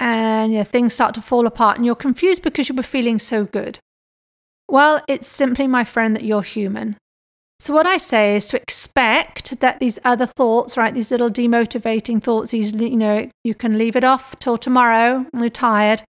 And 0.00 0.52
you 0.52 0.58
know, 0.58 0.64
things 0.64 0.94
start 0.94 1.14
to 1.14 1.22
fall 1.22 1.46
apart 1.46 1.76
and 1.76 1.86
you're 1.86 1.94
confused 1.94 2.42
because 2.42 2.68
you 2.68 2.74
were 2.74 2.82
feeling 2.82 3.18
so 3.18 3.44
good. 3.44 3.78
Well, 4.68 5.02
it's 5.08 5.26
simply, 5.26 5.66
my 5.66 5.84
friend, 5.84 6.16
that 6.16 6.24
you're 6.24 6.42
human. 6.42 6.96
So, 7.60 7.72
what 7.72 7.86
I 7.86 7.98
say 7.98 8.36
is 8.36 8.48
to 8.48 8.60
expect 8.60 9.60
that 9.60 9.78
these 9.78 9.98
other 10.04 10.26
thoughts, 10.26 10.76
right, 10.76 10.92
these 10.92 11.10
little 11.10 11.30
demotivating 11.30 12.22
thoughts, 12.22 12.50
these, 12.50 12.72
you 12.72 12.96
know, 12.96 13.30
you 13.44 13.54
can 13.54 13.78
leave 13.78 13.96
it 13.96 14.04
off 14.04 14.38
till 14.38 14.58
tomorrow, 14.58 15.26
you're 15.32 15.50
tired, 15.50 16.02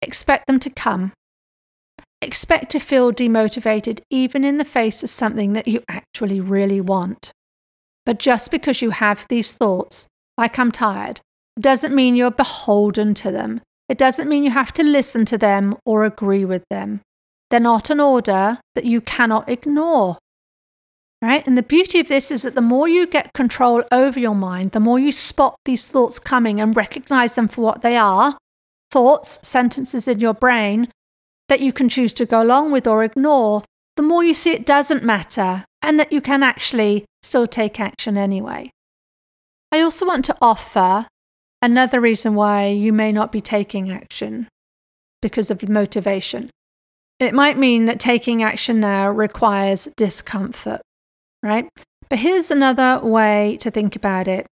expect 0.00 0.46
them 0.46 0.60
to 0.60 0.70
come. 0.70 1.12
Expect 2.22 2.70
to 2.70 2.78
feel 2.78 3.12
demotivated 3.12 4.00
even 4.10 4.44
in 4.44 4.58
the 4.58 4.64
face 4.64 5.02
of 5.02 5.10
something 5.10 5.52
that 5.52 5.68
you 5.68 5.82
actually 5.88 6.40
really 6.40 6.80
want. 6.80 7.32
But 8.06 8.18
just 8.18 8.50
because 8.50 8.80
you 8.80 8.90
have 8.90 9.26
these 9.28 9.52
thoughts, 9.52 10.06
like 10.38 10.58
I'm 10.58 10.72
tired, 10.72 11.20
doesn't 11.62 11.94
mean 11.94 12.16
you're 12.16 12.30
beholden 12.30 13.14
to 13.14 13.30
them. 13.30 13.60
It 13.88 13.98
doesn't 13.98 14.28
mean 14.28 14.44
you 14.44 14.50
have 14.50 14.72
to 14.74 14.82
listen 14.82 15.24
to 15.26 15.38
them 15.38 15.74
or 15.84 16.04
agree 16.04 16.44
with 16.44 16.64
them. 16.70 17.00
They're 17.50 17.60
not 17.60 17.90
an 17.90 18.00
order 18.00 18.58
that 18.74 18.84
you 18.84 19.00
cannot 19.00 19.48
ignore. 19.48 20.18
Right? 21.22 21.46
And 21.46 21.56
the 21.56 21.62
beauty 21.62 22.00
of 22.00 22.08
this 22.08 22.30
is 22.30 22.42
that 22.42 22.54
the 22.54 22.60
more 22.60 22.88
you 22.88 23.06
get 23.06 23.32
control 23.32 23.84
over 23.90 24.20
your 24.20 24.34
mind, 24.34 24.72
the 24.72 24.80
more 24.80 24.98
you 24.98 25.12
spot 25.12 25.56
these 25.64 25.86
thoughts 25.86 26.18
coming 26.18 26.60
and 26.60 26.76
recognize 26.76 27.36
them 27.36 27.48
for 27.48 27.62
what 27.62 27.82
they 27.82 27.96
are 27.96 28.36
thoughts, 28.90 29.40
sentences 29.42 30.06
in 30.06 30.20
your 30.20 30.34
brain 30.34 30.88
that 31.48 31.60
you 31.60 31.72
can 31.72 31.88
choose 31.88 32.14
to 32.14 32.26
go 32.26 32.42
along 32.42 32.70
with 32.72 32.86
or 32.86 33.04
ignore, 33.04 33.62
the 33.96 34.02
more 34.02 34.24
you 34.24 34.34
see 34.34 34.52
it 34.52 34.66
doesn't 34.66 35.02
matter 35.02 35.64
and 35.82 35.98
that 35.98 36.12
you 36.12 36.20
can 36.20 36.42
actually 36.42 37.04
still 37.22 37.46
take 37.46 37.80
action 37.80 38.16
anyway. 38.16 38.70
I 39.72 39.80
also 39.80 40.06
want 40.06 40.24
to 40.26 40.36
offer 40.40 41.06
another 41.62 42.00
reason 42.00 42.34
why 42.34 42.66
you 42.66 42.92
may 42.92 43.12
not 43.12 43.32
be 43.32 43.40
taking 43.40 43.90
action 43.90 44.48
because 45.22 45.50
of 45.50 45.68
motivation. 45.68 46.50
It 47.18 47.34
might 47.34 47.56
mean 47.56 47.86
that 47.86 47.98
taking 47.98 48.42
action 48.42 48.80
now 48.80 49.08
requires 49.08 49.88
discomfort, 49.96 50.82
right? 51.42 51.68
But 52.08 52.18
here's 52.18 52.50
another 52.50 53.00
way 53.02 53.56
to 53.60 53.70
think 53.70 53.96
about 53.96 54.28
it. 54.28 54.46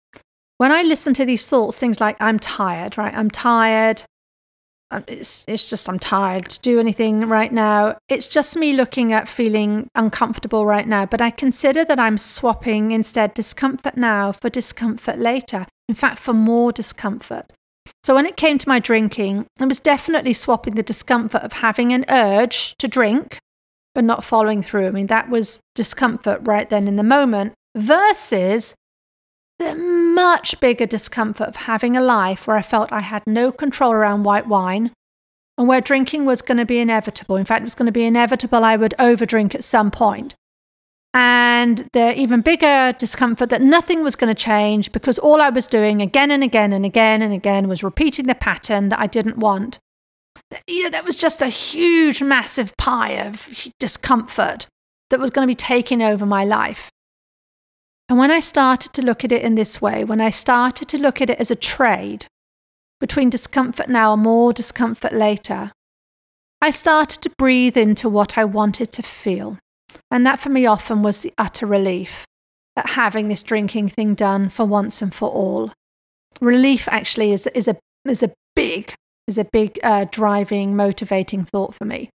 When 0.58 0.72
I 0.72 0.84
listen 0.84 1.14
to 1.16 1.26
these 1.26 1.48
thoughts, 1.48 1.80
things 1.80 2.00
like, 2.00 2.18
I'm 2.20 2.38
tired, 2.38 2.98
right? 2.98 3.14
I'm 3.14 3.32
tired. 3.32 4.04
Um, 4.92 5.04
it's, 5.08 5.44
it's 5.48 5.70
just, 5.70 5.90
I'm 5.90 5.98
tired 5.98 6.50
to 6.50 6.60
do 6.60 6.80
anything 6.80 7.22
right 7.22 7.52
now. 7.52 7.98
It's 8.10 8.28
just 8.28 8.56
me 8.56 8.74
looking 8.74 9.12
at 9.12 9.28
feeling 9.28 9.88
uncomfortable 9.96 10.66
right 10.66 10.88
now. 10.88 11.08
But 11.08 11.22
I 11.22 11.32
consider 11.32 11.84
that 11.86 12.00
I'm 12.00 12.20
swapping 12.20 12.92
instead 12.92 13.34
discomfort 13.34 13.98
now 13.98 14.32
for 14.32 14.50
discomfort 14.50 15.18
later. 15.18 15.66
In 15.92 15.96
fact, 15.96 16.20
for 16.20 16.32
more 16.32 16.72
discomfort. 16.72 17.52
So 18.02 18.16
when 18.16 18.26
it 18.26 18.38
came 18.38 18.58
to 18.58 18.70
my 18.70 18.80
drinking, 18.80 19.46
I 19.60 19.66
was 19.66 19.78
definitely 19.78 20.32
swapping 20.32 20.76
the 20.76 20.84
discomfort 20.84 21.42
of 21.42 21.52
having 21.52 21.92
an 21.92 22.06
urge 22.08 22.78
to 22.78 22.88
drink, 22.88 23.40
but 23.94 24.06
not 24.06 24.24
following 24.24 24.64
through. 24.64 24.88
I 24.88 24.92
mean, 24.92 25.08
that 25.08 25.30
was 25.30 25.60
discomfort 25.76 26.40
right 26.44 26.70
then 26.70 26.88
in 26.88 26.96
the 26.96 27.04
moment 27.04 27.52
versus 27.76 28.74
the 29.60 29.76
much 29.76 30.62
bigger 30.62 30.86
discomfort 30.86 31.50
of 31.50 31.68
having 31.68 31.98
a 31.98 32.02
life 32.02 32.48
where 32.48 32.56
I 32.56 32.62
felt 32.62 32.94
I 32.94 33.02
had 33.02 33.24
no 33.28 33.52
control 33.52 33.92
around 33.92 34.24
white 34.24 34.48
wine 34.48 34.92
and 35.58 35.68
where 35.68 35.82
drinking 35.82 36.24
was 36.24 36.42
going 36.42 36.58
to 36.58 36.66
be 36.66 36.80
inevitable. 36.80 37.36
In 37.36 37.44
fact, 37.44 37.64
it 37.64 37.66
was 37.66 37.76
going 37.76 37.88
to 37.88 37.92
be 37.92 38.06
inevitable 38.06 38.64
I 38.64 38.78
would 38.78 38.96
overdrink 38.98 39.54
at 39.56 39.66
some 39.66 39.92
point. 39.92 40.36
And 41.14 41.90
the 41.92 42.18
even 42.18 42.42
bigger 42.42 42.96
discomfort 42.98 43.50
that 43.50 43.62
nothing 43.62 44.02
was 44.04 44.16
going 44.16 44.34
to 44.34 44.44
change 44.44 44.92
because 44.94 45.20
all 45.20 45.42
I 45.42 45.50
was 45.50 45.68
doing 45.68 46.02
again 46.02 46.32
and 46.32 46.44
again 46.44 46.72
and 46.72 46.86
again 46.86 47.22
and 47.22 47.34
again 47.34 47.68
was 47.68 47.84
repeating 47.84 48.28
the 48.28 48.36
pattern 48.36 48.90
that 48.90 49.00
I 49.00 49.08
didn't 49.08 49.38
want. 49.38 49.80
You 50.68 50.84
know, 50.84 50.90
that 50.90 51.06
was 51.06 51.18
just 51.18 51.42
a 51.42 51.48
huge, 51.48 52.22
massive 52.22 52.76
pie 52.78 53.12
of 53.12 53.50
discomfort 53.80 54.68
that 55.10 55.20
was 55.20 55.30
going 55.30 55.46
to 55.46 55.52
be 55.52 55.56
taking 55.56 56.02
over 56.02 56.26
my 56.26 56.46
life. 56.46 56.90
And 58.08 58.18
when 58.18 58.32
I 58.32 58.40
started 58.40 58.94
to 58.94 59.02
look 59.02 59.24
at 59.24 59.32
it 59.32 59.42
in 59.42 59.56
this 59.56 59.82
way, 59.82 60.04
when 60.04 60.20
I 60.20 60.30
started 60.30 60.88
to 60.90 60.98
look 60.98 61.22
at 61.22 61.30
it 61.30 61.40
as 61.40 61.52
a 61.52 61.56
trade 61.56 62.28
between 63.00 63.30
discomfort 63.30 63.90
now 63.90 64.14
and 64.14 64.22
more 64.22 64.54
discomfort 64.54 65.14
later, 65.14 65.72
I 66.62 66.72
started 66.72 67.22
to 67.22 67.32
breathe 67.38 67.78
into 67.78 68.10
what 68.10 68.38
I 68.38 68.46
wanted 68.46 68.92
to 68.94 69.02
feel. 69.02 69.58
And 70.10 70.26
that 70.26 70.40
for 70.40 70.50
me 70.50 70.66
often 70.66 71.02
was 71.02 71.20
the 71.20 71.34
utter 71.38 71.66
relief 71.66 72.26
at 72.76 72.92
having 72.92 73.28
this 73.28 73.44
drinking 73.44 73.90
thing 73.90 74.16
done 74.16 74.50
for 74.50 74.66
once 74.66 75.02
and 75.02 75.14
for 75.14 75.30
all. 75.30 75.72
Relief 76.40 76.88
actually 76.90 77.32
is, 77.32 77.48
is, 77.48 77.68
a, 77.68 77.78
is 78.06 78.24
a 78.24 78.34
big, 78.56 78.94
is 79.28 79.38
a 79.38 79.46
big 79.46 79.80
uh, 79.84 80.06
driving, 80.12 80.76
motivating 80.76 81.44
thought 81.44 81.74
for 81.74 81.86
me. 81.86 82.10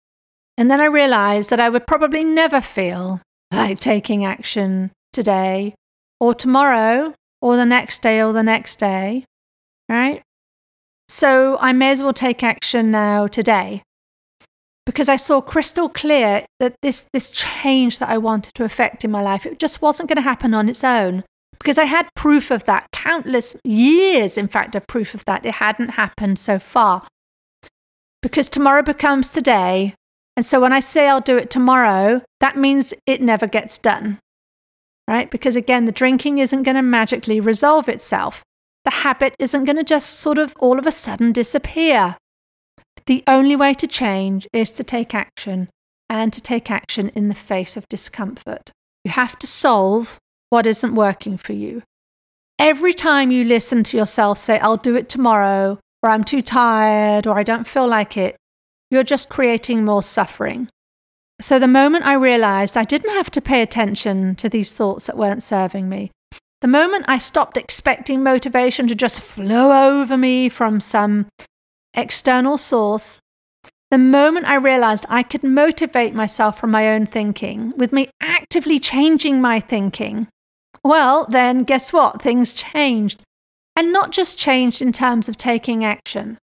And 0.57 0.71
then 0.71 0.81
I 0.81 0.85
realized 0.85 1.49
that 1.51 1.59
I 1.59 1.69
would 1.69 1.85
probably 1.85 2.23
never 2.23 2.61
feel 2.61 3.21
like 3.51 3.79
taking 3.79 4.25
action 4.25 4.91
today 5.13 5.75
or 6.19 6.33
tomorrow 6.33 7.13
or 7.41 7.55
the 7.55 7.65
next 7.65 8.01
day 8.01 8.21
or 8.21 8.33
the 8.33 8.43
next 8.43 8.79
day, 8.79 9.25
right? 9.87 10.23
So 11.07 11.57
I 11.59 11.73
may 11.73 11.91
as 11.91 12.01
well 12.01 12.13
take 12.13 12.43
action 12.43 12.91
now 12.91 13.27
today 13.27 13.83
because 14.87 15.07
I 15.07 15.17
saw 15.17 15.41
crystal 15.41 15.87
clear 15.87 16.47
that 16.59 16.73
this, 16.81 17.07
this 17.13 17.29
change 17.29 17.99
that 17.99 18.09
I 18.09 18.17
wanted 18.17 18.55
to 18.55 18.63
affect 18.63 19.05
in 19.05 19.11
my 19.11 19.21
life, 19.21 19.45
it 19.45 19.59
just 19.59 19.83
wasn't 19.83 20.09
going 20.09 20.15
to 20.15 20.23
happen 20.23 20.55
on 20.55 20.67
its 20.67 20.83
own. 20.83 21.23
Because 21.59 21.77
I 21.77 21.85
had 21.85 22.09
proof 22.15 22.49
of 22.49 22.63
that, 22.63 22.87
countless 22.91 23.55
years, 23.63 24.37
in 24.37 24.47
fact, 24.47 24.73
of 24.73 24.87
proof 24.87 25.13
of 25.13 25.25
that. 25.25 25.45
It 25.45 25.55
hadn't 25.55 25.89
happened 25.89 26.39
so 26.39 26.57
far. 26.57 27.05
Because 28.23 28.49
tomorrow 28.49 28.81
becomes 28.81 29.29
today. 29.29 29.93
And 30.35 30.45
so 30.45 30.59
when 30.59 30.73
I 30.73 30.79
say 30.79 31.07
I'll 31.07 31.21
do 31.21 31.37
it 31.37 31.51
tomorrow, 31.51 32.23
that 32.39 32.57
means 32.57 32.93
it 33.05 33.21
never 33.21 33.45
gets 33.45 33.77
done 33.77 34.19
right? 35.07 35.31
Because 35.31 35.55
again, 35.55 35.85
the 35.85 35.91
drinking 35.91 36.37
isn't 36.39 36.63
going 36.63 36.75
to 36.75 36.81
magically 36.81 37.39
resolve 37.39 37.87
itself. 37.87 38.43
The 38.83 38.91
habit 38.91 39.35
isn't 39.39 39.65
going 39.65 39.77
to 39.77 39.83
just 39.83 40.19
sort 40.19 40.37
of 40.37 40.53
all 40.59 40.77
of 40.77 40.85
a 40.85 40.91
sudden 40.91 41.31
disappear. 41.31 42.17
The 43.07 43.23
only 43.25 43.55
way 43.55 43.73
to 43.75 43.87
change 43.87 44.47
is 44.51 44.69
to 44.71 44.83
take 44.83 45.15
action 45.15 45.69
and 46.09 46.33
to 46.33 46.41
take 46.41 46.69
action 46.69 47.09
in 47.15 47.29
the 47.29 47.35
face 47.35 47.77
of 47.77 47.87
discomfort. 47.87 48.71
You 49.05 49.11
have 49.11 49.39
to 49.39 49.47
solve 49.47 50.19
what 50.49 50.65
isn't 50.65 50.93
working 50.93 51.37
for 51.37 51.53
you. 51.53 51.83
Every 52.59 52.93
time 52.93 53.31
you 53.31 53.45
listen 53.45 53.83
to 53.83 53.97
yourself 53.97 54.37
say, 54.37 54.59
I'll 54.59 54.77
do 54.77 54.97
it 54.97 55.07
tomorrow, 55.07 55.79
or 56.03 56.09
I'm 56.09 56.25
too 56.25 56.41
tired, 56.41 57.25
or 57.25 57.39
I 57.39 57.43
don't 57.43 57.67
feel 57.67 57.87
like 57.87 58.17
it, 58.17 58.35
you're 58.91 59.03
just 59.03 59.29
creating 59.29 59.85
more 59.85 60.03
suffering. 60.03 60.67
So 61.39 61.59
the 61.59 61.67
moment 61.67 62.05
I 62.05 62.13
realized 62.13 62.75
I 62.75 62.83
didn't 62.83 63.13
have 63.13 63.31
to 63.31 63.41
pay 63.41 63.61
attention 63.61 64.35
to 64.35 64.49
these 64.49 64.73
thoughts 64.73 65.07
that 65.07 65.17
weren't 65.17 65.43
serving 65.43 65.87
me, 65.87 66.11
the 66.59 66.67
moment 66.67 67.05
I 67.07 67.19
stopped 67.19 67.55
expecting 67.55 68.21
motivation 68.21 68.87
to 68.87 68.95
just 68.95 69.21
flow 69.21 69.95
over 69.95 70.17
me 70.17 70.49
from 70.49 70.81
some 70.81 71.27
external 71.97 72.57
source, 72.57 73.19
the 73.89 73.97
moment 73.97 74.45
I 74.45 74.55
realized 74.55 75.05
I 75.09 75.23
could 75.23 75.43
motivate 75.43 76.13
myself 76.13 76.59
from 76.59 76.71
my 76.71 76.89
own 76.89 77.07
thinking 77.07 77.73
with 77.77 77.91
me 77.91 78.09
actively 78.21 78.79
changing 78.79 79.41
my 79.41 79.59
thinking, 79.59 80.27
well, 80.83 81.25
then 81.29 81.63
guess 81.63 81.91
what? 81.91 82.21
Things 82.21 82.53
changed. 82.53 83.21
And 83.75 83.93
not 83.93 84.11
just 84.11 84.37
changed 84.37 84.81
in 84.81 84.91
terms 84.91 85.29
of 85.29 85.37
taking 85.37 85.85
action, 85.85 86.37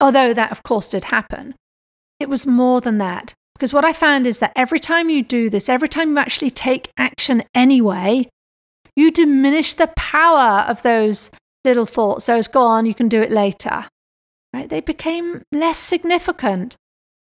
although 0.00 0.32
that, 0.32 0.52
of 0.52 0.62
course, 0.62 0.88
did 0.88 1.04
happen. 1.04 1.54
It 2.20 2.28
was 2.28 2.46
more 2.46 2.80
than 2.80 2.98
that. 2.98 3.34
Because 3.54 3.72
what 3.72 3.84
I 3.84 3.92
found 3.92 4.26
is 4.26 4.38
that 4.38 4.52
every 4.56 4.80
time 4.80 5.10
you 5.10 5.22
do 5.22 5.50
this, 5.50 5.68
every 5.68 5.88
time 5.88 6.10
you 6.10 6.18
actually 6.18 6.50
take 6.50 6.90
action 6.96 7.44
anyway, 7.54 8.28
you 8.96 9.10
diminish 9.10 9.74
the 9.74 9.92
power 9.96 10.64
of 10.68 10.82
those 10.82 11.30
little 11.64 11.86
thoughts. 11.86 12.26
Those 12.26 12.48
go 12.48 12.62
on, 12.62 12.86
you 12.86 12.94
can 12.94 13.08
do 13.08 13.20
it 13.20 13.30
later. 13.30 13.86
Right? 14.52 14.68
They 14.68 14.80
became 14.80 15.42
less 15.50 15.78
significant. 15.78 16.76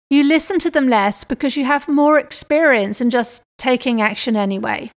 You 0.09 0.23
listen 0.23 0.59
to 0.59 0.69
them 0.69 0.87
less 0.87 1.23
because 1.23 1.55
you 1.55 1.65
have 1.65 1.87
more 1.87 2.19
experience 2.19 2.99
in 2.99 3.09
just 3.09 3.43
taking 3.57 4.01
action 4.01 4.35
anyway. 4.35 4.91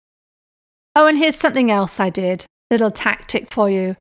Oh, 0.96 1.08
and 1.08 1.18
here's 1.18 1.36
something 1.36 1.70
else 1.70 2.00
I 2.00 2.10
did, 2.10 2.46
little 2.70 2.92
tactic 2.92 3.52
for 3.52 3.70
you. 3.70 3.98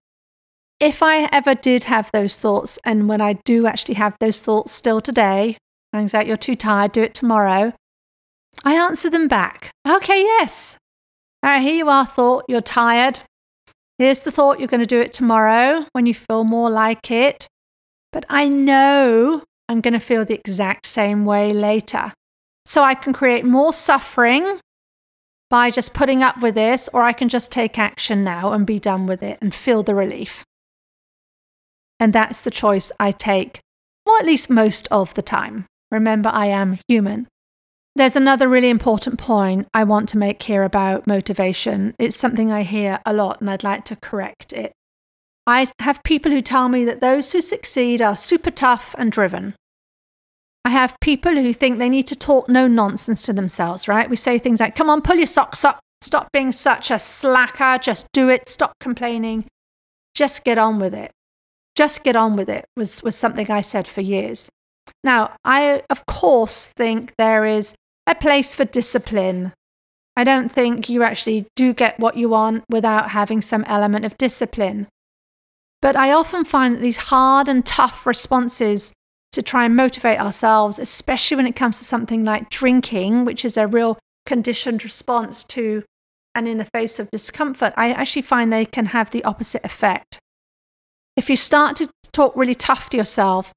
If 0.79 1.03
I 1.03 1.29
ever 1.33 1.55
did 1.55 1.85
have 1.85 2.11
those 2.13 2.39
thoughts, 2.39 2.79
and 2.85 3.09
when 3.09 3.21
I 3.21 3.35
do 3.45 3.67
actually 3.67 3.95
have 3.95 4.17
those 4.21 4.41
thoughts 4.41 4.73
still 4.73 5.01
today, 5.01 5.59
Hangs 5.93 6.15
out, 6.15 6.27
you're 6.27 6.37
too 6.37 6.55
tired, 6.55 6.93
do 6.93 7.03
it 7.03 7.15
tomorrow. 7.15 7.73
I 8.65 8.75
answer 8.75 9.11
them 9.11 9.27
back. 9.27 9.71
Okay, 9.89 10.23
yes. 10.23 10.79
All 11.43 11.51
right, 11.51 11.63
here 11.63 11.75
you 11.75 11.89
are, 11.89 12.07
thought, 12.07 12.45
you're 12.49 12.61
tired. 12.61 13.21
Here's 13.99 14.21
the 14.21 14.31
thought, 14.31 14.61
you're 14.61 14.69
going 14.69 14.81
to 14.81 14.87
do 14.87 15.01
it 15.01 15.13
tomorrow 15.13 15.87
when 15.93 16.07
you 16.07 16.15
feel 16.15 16.45
more 16.45 16.71
like 16.71 17.11
it. 17.11 17.49
But 18.13 18.25
I 18.29 18.49
know 18.49 19.43
I'm 19.69 19.81
going 19.81 19.95
to 19.95 20.01
feel 20.01 20.25
the 20.25 20.35
exact 20.35 20.87
same 20.87 21.25
way 21.25 21.53
later. 21.53 22.13
So 22.65 22.83
I 22.83 22.95
can 22.95 23.13
create 23.13 23.45
more 23.45 23.73
suffering 23.73 24.61
by 25.49 25.71
just 25.71 25.95
putting 25.95 26.23
up 26.23 26.41
with 26.41 26.55
this, 26.55 26.89
or 26.93 27.03
I 27.03 27.13
can 27.13 27.29
just 27.29 27.51
take 27.51 27.79
action 27.79 28.23
now 28.23 28.53
and 28.53 28.67
be 28.67 28.79
done 28.79 29.07
with 29.07 29.23
it 29.23 29.39
and 29.41 29.55
feel 29.55 29.83
the 29.83 29.95
relief. 29.95 30.45
And 31.99 32.13
that's 32.13 32.41
the 32.41 32.51
choice 32.51 32.93
I 32.99 33.13
take, 33.13 33.61
or 34.07 34.17
at 34.19 34.27
least 34.27 34.49
most 34.49 34.89
of 34.91 35.15
the 35.15 35.23
time. 35.23 35.67
Remember, 35.91 36.31
I 36.33 36.47
am 36.47 36.79
human. 36.89 37.27
There's 37.97 38.17
another 38.17 38.49
really 38.49 38.71
important 38.71 39.19
point 39.19 39.67
I 39.75 39.83
want 39.85 40.09
to 40.11 40.19
make 40.19 40.43
here 40.45 40.63
about 40.63 41.09
motivation. 41.09 41.95
It's 41.99 42.17
something 42.17 42.53
I 42.53 42.63
hear 42.63 43.01
a 43.05 43.13
lot, 43.13 43.41
and 43.41 43.51
I'd 43.51 43.65
like 43.65 43.85
to 43.87 43.97
correct 43.97 44.53
it. 44.53 44.73
I 45.51 45.67
have 45.81 46.05
people 46.05 46.31
who 46.31 46.43
tell 46.43 46.69
me 46.69 46.85
that 46.85 47.01
those 47.01 47.33
who 47.33 47.41
succeed 47.41 48.01
are 48.01 48.17
super 48.17 48.53
tough 48.53 48.95
and 48.97 49.11
driven. 49.11 49.57
I 50.65 50.71
have 50.71 50.95
people 51.01 51.33
who 51.33 51.53
think 51.53 51.81
they 51.81 51.89
need 51.89 52.07
to 52.07 52.15
talk 52.15 52.49
no 52.49 52.69
nonsense 52.69 53.23
to 53.23 53.33
themselves, 53.33 53.89
right? 53.89 54.09
We 54.09 54.15
say 54.15 54.39
things 54.39 54.61
like, 54.61 54.77
come 54.77 54.89
on, 54.89 55.03
pull 55.03 55.17
your 55.17 55.27
socks 55.27 55.65
up, 55.65 55.81
stop 56.03 56.31
being 56.33 56.53
such 56.53 56.93
a 56.93 57.01
slacker, 57.01 57.79
just 57.83 58.07
do 58.13 58.29
it, 58.29 58.49
stop 58.49 58.75
complaining, 58.79 59.47
just 60.15 60.45
get 60.45 60.57
on 60.57 60.79
with 60.79 60.95
it. 60.95 61.11
Just 61.75 62.05
get 62.05 62.15
on 62.15 62.37
with 62.37 62.49
it 62.49 62.67
was, 62.77 63.03
was 63.03 63.17
something 63.17 63.51
I 63.51 63.61
said 63.61 63.89
for 63.89 64.03
years. 64.03 64.51
Now, 65.03 65.35
I, 65.45 65.83
of 65.91 66.07
course, 66.07 66.69
think 66.69 67.13
there 67.19 67.45
is 67.45 67.75
a 68.07 68.15
place 68.15 68.55
for 68.55 68.65
discipline. 68.65 69.53
I 70.17 70.23
don't 70.23 70.53
think 70.53 70.89
you 70.89 71.03
actually 71.03 71.47
do 71.57 71.75
get 71.75 71.99
what 71.99 72.17
you 72.17 72.29
want 72.29 72.63
without 72.71 73.11
having 73.11 73.41
some 73.41 73.65
element 73.65 74.05
of 74.05 74.17
discipline. 74.17 74.87
But 75.83 75.97
I 75.97 76.13
often 76.13 76.45
find 76.45 76.75
that 76.75 76.83
these 76.83 76.97
hard 76.97 77.49
and 77.49 77.65
tough 77.65 78.07
responses 78.07 78.93
to 79.33 79.43
try 79.43 79.65
and 79.65 79.77
motivate 79.77 80.19
ourselves, 80.19 80.79
especially 80.79 81.37
when 81.37 81.47
it 81.47 81.57
comes 81.57 81.79
to 81.79 81.85
something 81.85 82.25
like 82.25 82.51
drinking, 82.51 83.25
which 83.25 83.45
is 83.45 83.57
a 83.57 83.67
real 83.67 83.99
conditioned 84.27 84.85
response 84.85 85.45
to 85.45 85.85
and 86.35 86.47
in 86.47 86.59
the 86.59 86.69
face 86.73 86.99
of 86.99 87.11
discomfort, 87.11 87.75
I 87.77 87.93
actually 87.93 88.23
find 88.23 88.53
they 88.53 88.65
can 88.65 88.87
have 88.87 89.11
the 89.11 89.25
opposite 89.25 89.65
effect. 89.65 90.19
If 91.17 91.29
you 91.29 91.37
start 91.37 91.77
to 91.77 91.91
talk 92.13 92.37
really 92.37 92.55
tough 92.55 92.89
to 92.91 92.97
yourself, 92.97 93.53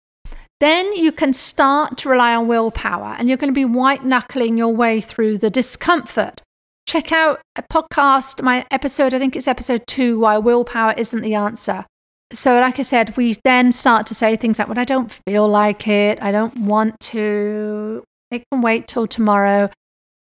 then 0.60 0.94
you 0.94 1.12
can 1.12 1.34
start 1.34 1.98
to 2.00 2.10
rely 2.10 2.34
on 2.34 2.48
willpower 2.48 3.16
and 3.18 3.28
you're 3.28 3.38
going 3.38 3.54
to 3.54 3.60
be 3.60 3.66
white 3.66 4.04
knuckling 4.04 4.58
your 4.58 4.74
way 4.74 5.02
through 5.02 5.38
the 5.38 5.50
discomfort. 5.50 6.42
Check 6.88 7.12
out 7.12 7.42
a 7.56 7.64
podcast, 7.64 8.42
my 8.42 8.66
episode, 8.72 9.14
I 9.14 9.20
think 9.20 9.36
it's 9.36 9.48
episode 9.48 9.86
two, 9.88 10.20
Why 10.20 10.38
Willpower 10.38 10.94
Isn't 10.98 11.22
the 11.22 11.36
Answer. 11.36 11.86
So, 12.34 12.60
like 12.60 12.80
I 12.80 12.82
said, 12.82 13.15
we 13.15 13.38
then 13.43 13.72
start 13.72 14.08
to 14.08 14.15
say 14.15 14.36
things 14.36 14.60
like, 14.60 14.67
Well, 14.67 14.80
I 14.80 14.86
don't 14.86 15.19
feel 15.28 15.48
like 15.48 15.88
it. 15.88 16.22
I 16.22 16.32
don't 16.32 16.58
want 16.60 17.00
to. 17.12 18.04
It 18.32 18.43
can 18.52 18.62
wait 18.62 18.88
till 18.88 19.08
tomorrow. 19.08 19.69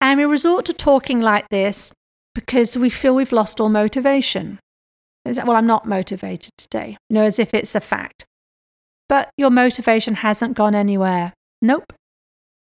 And 0.02 0.20
we 0.20 0.26
resort 0.26 0.66
to 0.66 0.74
talking 0.74 1.22
like 1.22 1.48
this 1.50 1.94
because 2.36 2.78
we 2.78 2.90
feel 2.90 3.16
we've 3.16 3.32
lost 3.32 3.62
all 3.62 3.70
motivation. 3.70 4.60
Is 5.24 5.36
that, 5.36 5.46
well, 5.46 5.56
I'm 5.56 5.68
not 5.68 5.86
motivated 5.86 6.52
today, 6.58 6.98
you 7.10 7.14
know, 7.14 7.24
as 7.24 7.38
if 7.38 7.54
it's 7.54 7.76
a 7.76 7.80
fact 7.80 8.26
but 9.12 9.30
your 9.36 9.50
motivation 9.50 10.14
hasn't 10.14 10.56
gone 10.56 10.74
anywhere. 10.74 11.34
Nope. 11.62 11.92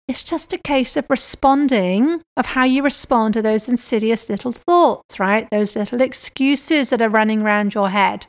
It's 0.07 0.23
just 0.23 0.53
a 0.53 0.59
case 0.59 0.95
of 0.95 1.09
responding, 1.09 2.21
of 2.37 2.45
how 2.45 2.65
you 2.65 2.83
respond 2.83 3.33
to 3.33 3.41
those 3.41 3.67
insidious 3.67 4.29
little 4.29 4.51
thoughts, 4.51 5.19
right? 5.19 5.47
Those 5.49 5.75
little 5.75 6.01
excuses 6.01 6.91
that 6.91 7.01
are 7.01 7.09
running 7.09 7.41
around 7.41 7.73
your 7.73 7.89
head. 7.89 8.27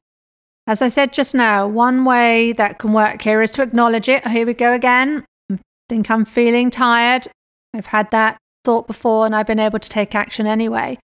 As 0.68 0.83
I 0.83 0.88
said 0.88 1.12
just 1.12 1.35
now, 1.35 1.66
one 1.68 2.05
way 2.05 2.52
that 2.52 2.79
can 2.79 2.92
work 2.92 3.22
here 3.22 3.40
is 3.40 3.52
to 3.52 3.62
acknowledge 3.62 4.09
it. 4.09 4.26
Here 4.26 4.44
we 4.44 4.52
go 4.52 4.72
again. 4.72 5.24
I 5.50 5.59
think 5.88 6.11
I'm 6.11 6.24
feeling 6.24 6.70
tired. 6.70 7.29
I've 7.72 7.87
had 7.87 8.11
that 8.11 8.38
thought 8.64 8.88
before 8.88 9.26
and 9.26 9.37
I've 9.37 9.46
been 9.46 9.61
able 9.61 9.79
to 9.79 9.88
take 9.88 10.14
action 10.14 10.46
anyway. 10.46 10.98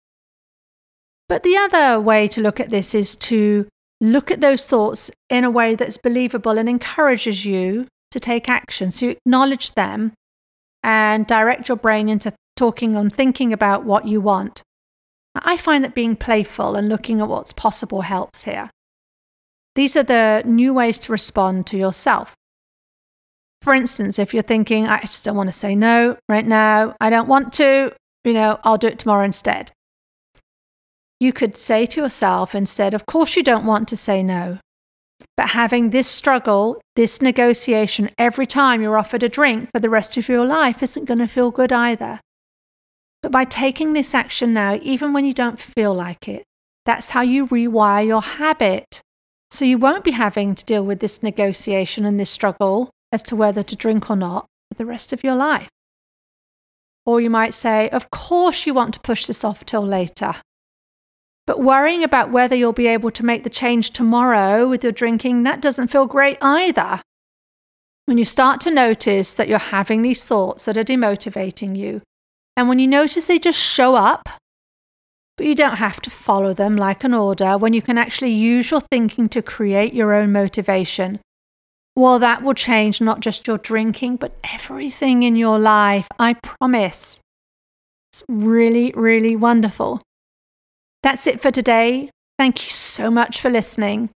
But 1.28 1.42
the 1.42 1.58
other 1.58 2.00
way 2.00 2.26
to 2.28 2.40
look 2.40 2.58
at 2.58 2.70
this 2.70 2.94
is 2.94 3.14
to 3.16 3.68
look 4.00 4.30
at 4.30 4.40
those 4.40 4.64
thoughts 4.64 5.10
in 5.28 5.44
a 5.44 5.50
way 5.50 5.74
that's 5.74 5.98
believable 5.98 6.56
and 6.56 6.68
encourages 6.68 7.44
you 7.44 7.86
to 8.12 8.18
take 8.18 8.48
action. 8.48 8.90
So 8.90 9.06
you 9.06 9.12
acknowledge 9.12 9.72
them 9.74 10.12
and 10.82 11.26
direct 11.26 11.68
your 11.68 11.76
brain 11.76 12.08
into 12.08 12.32
talking 12.56 12.96
on 12.96 13.10
thinking 13.10 13.52
about 13.52 13.84
what 13.84 14.06
you 14.06 14.22
want. 14.22 14.62
I 15.34 15.58
find 15.58 15.84
that 15.84 15.94
being 15.94 16.16
playful 16.16 16.76
and 16.76 16.88
looking 16.88 17.20
at 17.20 17.28
what's 17.28 17.52
possible 17.52 18.00
helps 18.02 18.44
here. 18.44 18.70
These 19.80 19.96
are 19.96 20.02
the 20.02 20.42
new 20.44 20.74
ways 20.74 20.98
to 20.98 21.12
respond 21.12 21.66
to 21.68 21.78
yourself. 21.78 22.34
For 23.62 23.72
instance, 23.72 24.18
if 24.18 24.34
you're 24.34 24.42
thinking, 24.42 24.86
I 24.86 25.00
just 25.00 25.24
don't 25.24 25.38
want 25.38 25.48
to 25.48 25.56
say 25.56 25.74
no 25.74 26.18
right 26.28 26.46
now, 26.46 26.94
I 27.00 27.08
don't 27.08 27.28
want 27.28 27.54
to, 27.54 27.94
you 28.22 28.34
know, 28.34 28.60
I'll 28.62 28.76
do 28.76 28.88
it 28.88 28.98
tomorrow 28.98 29.24
instead. 29.24 29.72
You 31.18 31.32
could 31.32 31.56
say 31.56 31.86
to 31.86 32.02
yourself 32.02 32.54
instead, 32.54 32.92
of 32.92 33.06
course, 33.06 33.36
you 33.36 33.42
don't 33.42 33.64
want 33.64 33.88
to 33.88 33.96
say 33.96 34.22
no. 34.22 34.58
But 35.34 35.48
having 35.48 35.88
this 35.88 36.08
struggle, 36.08 36.78
this 36.94 37.22
negotiation 37.22 38.10
every 38.18 38.46
time 38.46 38.82
you're 38.82 38.98
offered 38.98 39.22
a 39.22 39.30
drink 39.30 39.70
for 39.72 39.80
the 39.80 39.88
rest 39.88 40.18
of 40.18 40.28
your 40.28 40.44
life 40.44 40.82
isn't 40.82 41.06
going 41.06 41.20
to 41.20 41.26
feel 41.26 41.50
good 41.50 41.72
either. 41.72 42.20
But 43.22 43.32
by 43.32 43.46
taking 43.46 43.94
this 43.94 44.14
action 44.14 44.52
now, 44.52 44.78
even 44.82 45.14
when 45.14 45.24
you 45.24 45.32
don't 45.32 45.58
feel 45.58 45.94
like 45.94 46.28
it, 46.28 46.44
that's 46.84 47.08
how 47.08 47.22
you 47.22 47.46
rewire 47.46 48.06
your 48.06 48.20
habit. 48.20 49.00
So 49.50 49.64
you 49.64 49.78
won't 49.78 50.04
be 50.04 50.12
having 50.12 50.54
to 50.54 50.64
deal 50.64 50.84
with 50.84 51.00
this 51.00 51.22
negotiation 51.22 52.04
and 52.04 52.18
this 52.18 52.30
struggle 52.30 52.90
as 53.12 53.22
to 53.24 53.36
whether 53.36 53.62
to 53.62 53.76
drink 53.76 54.10
or 54.10 54.16
not 54.16 54.46
for 54.70 54.78
the 54.78 54.86
rest 54.86 55.12
of 55.12 55.24
your 55.24 55.34
life. 55.34 55.68
Or 57.04 57.20
you 57.20 57.30
might 57.30 57.54
say, 57.54 57.88
Of 57.90 58.10
course, 58.10 58.66
you 58.66 58.74
want 58.74 58.94
to 58.94 59.00
push 59.00 59.26
this 59.26 59.42
off 59.44 59.64
till 59.66 59.84
later. 59.84 60.36
But 61.46 61.60
worrying 61.60 62.04
about 62.04 62.30
whether 62.30 62.54
you'll 62.54 62.72
be 62.72 62.86
able 62.86 63.10
to 63.10 63.24
make 63.24 63.42
the 63.42 63.50
change 63.50 63.90
tomorrow 63.90 64.68
with 64.68 64.84
your 64.84 64.92
drinking, 64.92 65.42
that 65.42 65.60
doesn't 65.60 65.88
feel 65.88 66.06
great 66.06 66.38
either. 66.40 67.02
When 68.04 68.18
you 68.18 68.24
start 68.24 68.60
to 68.62 68.70
notice 68.70 69.34
that 69.34 69.48
you're 69.48 69.58
having 69.58 70.02
these 70.02 70.24
thoughts 70.24 70.64
that 70.64 70.76
are 70.76 70.84
demotivating 70.84 71.76
you, 71.76 72.02
and 72.56 72.68
when 72.68 72.78
you 72.78 72.86
notice 72.86 73.26
they 73.26 73.38
just 73.38 73.58
show 73.58 73.96
up, 73.96 74.28
but 75.40 75.46
you 75.46 75.54
don't 75.54 75.76
have 75.76 76.02
to 76.02 76.10
follow 76.10 76.52
them 76.52 76.76
like 76.76 77.02
an 77.02 77.14
order, 77.14 77.56
when 77.56 77.72
you 77.72 77.80
can 77.80 77.96
actually 77.96 78.30
use 78.30 78.70
your 78.70 78.82
thinking 78.92 79.26
to 79.30 79.40
create 79.40 79.94
your 79.94 80.12
own 80.12 80.32
motivation, 80.32 81.18
well, 81.96 82.18
that 82.18 82.42
will 82.42 82.52
change 82.52 83.00
not 83.00 83.20
just 83.20 83.46
your 83.46 83.56
drinking, 83.56 84.16
but 84.16 84.36
everything 84.44 85.22
in 85.22 85.36
your 85.36 85.58
life. 85.58 86.06
I 86.18 86.34
promise. 86.34 87.20
It's 88.12 88.22
really, 88.28 88.92
really 88.94 89.34
wonderful. 89.34 90.02
That's 91.02 91.26
it 91.26 91.40
for 91.40 91.50
today. 91.50 92.10
Thank 92.38 92.66
you 92.66 92.70
so 92.70 93.10
much 93.10 93.40
for 93.40 93.48
listening. 93.48 94.10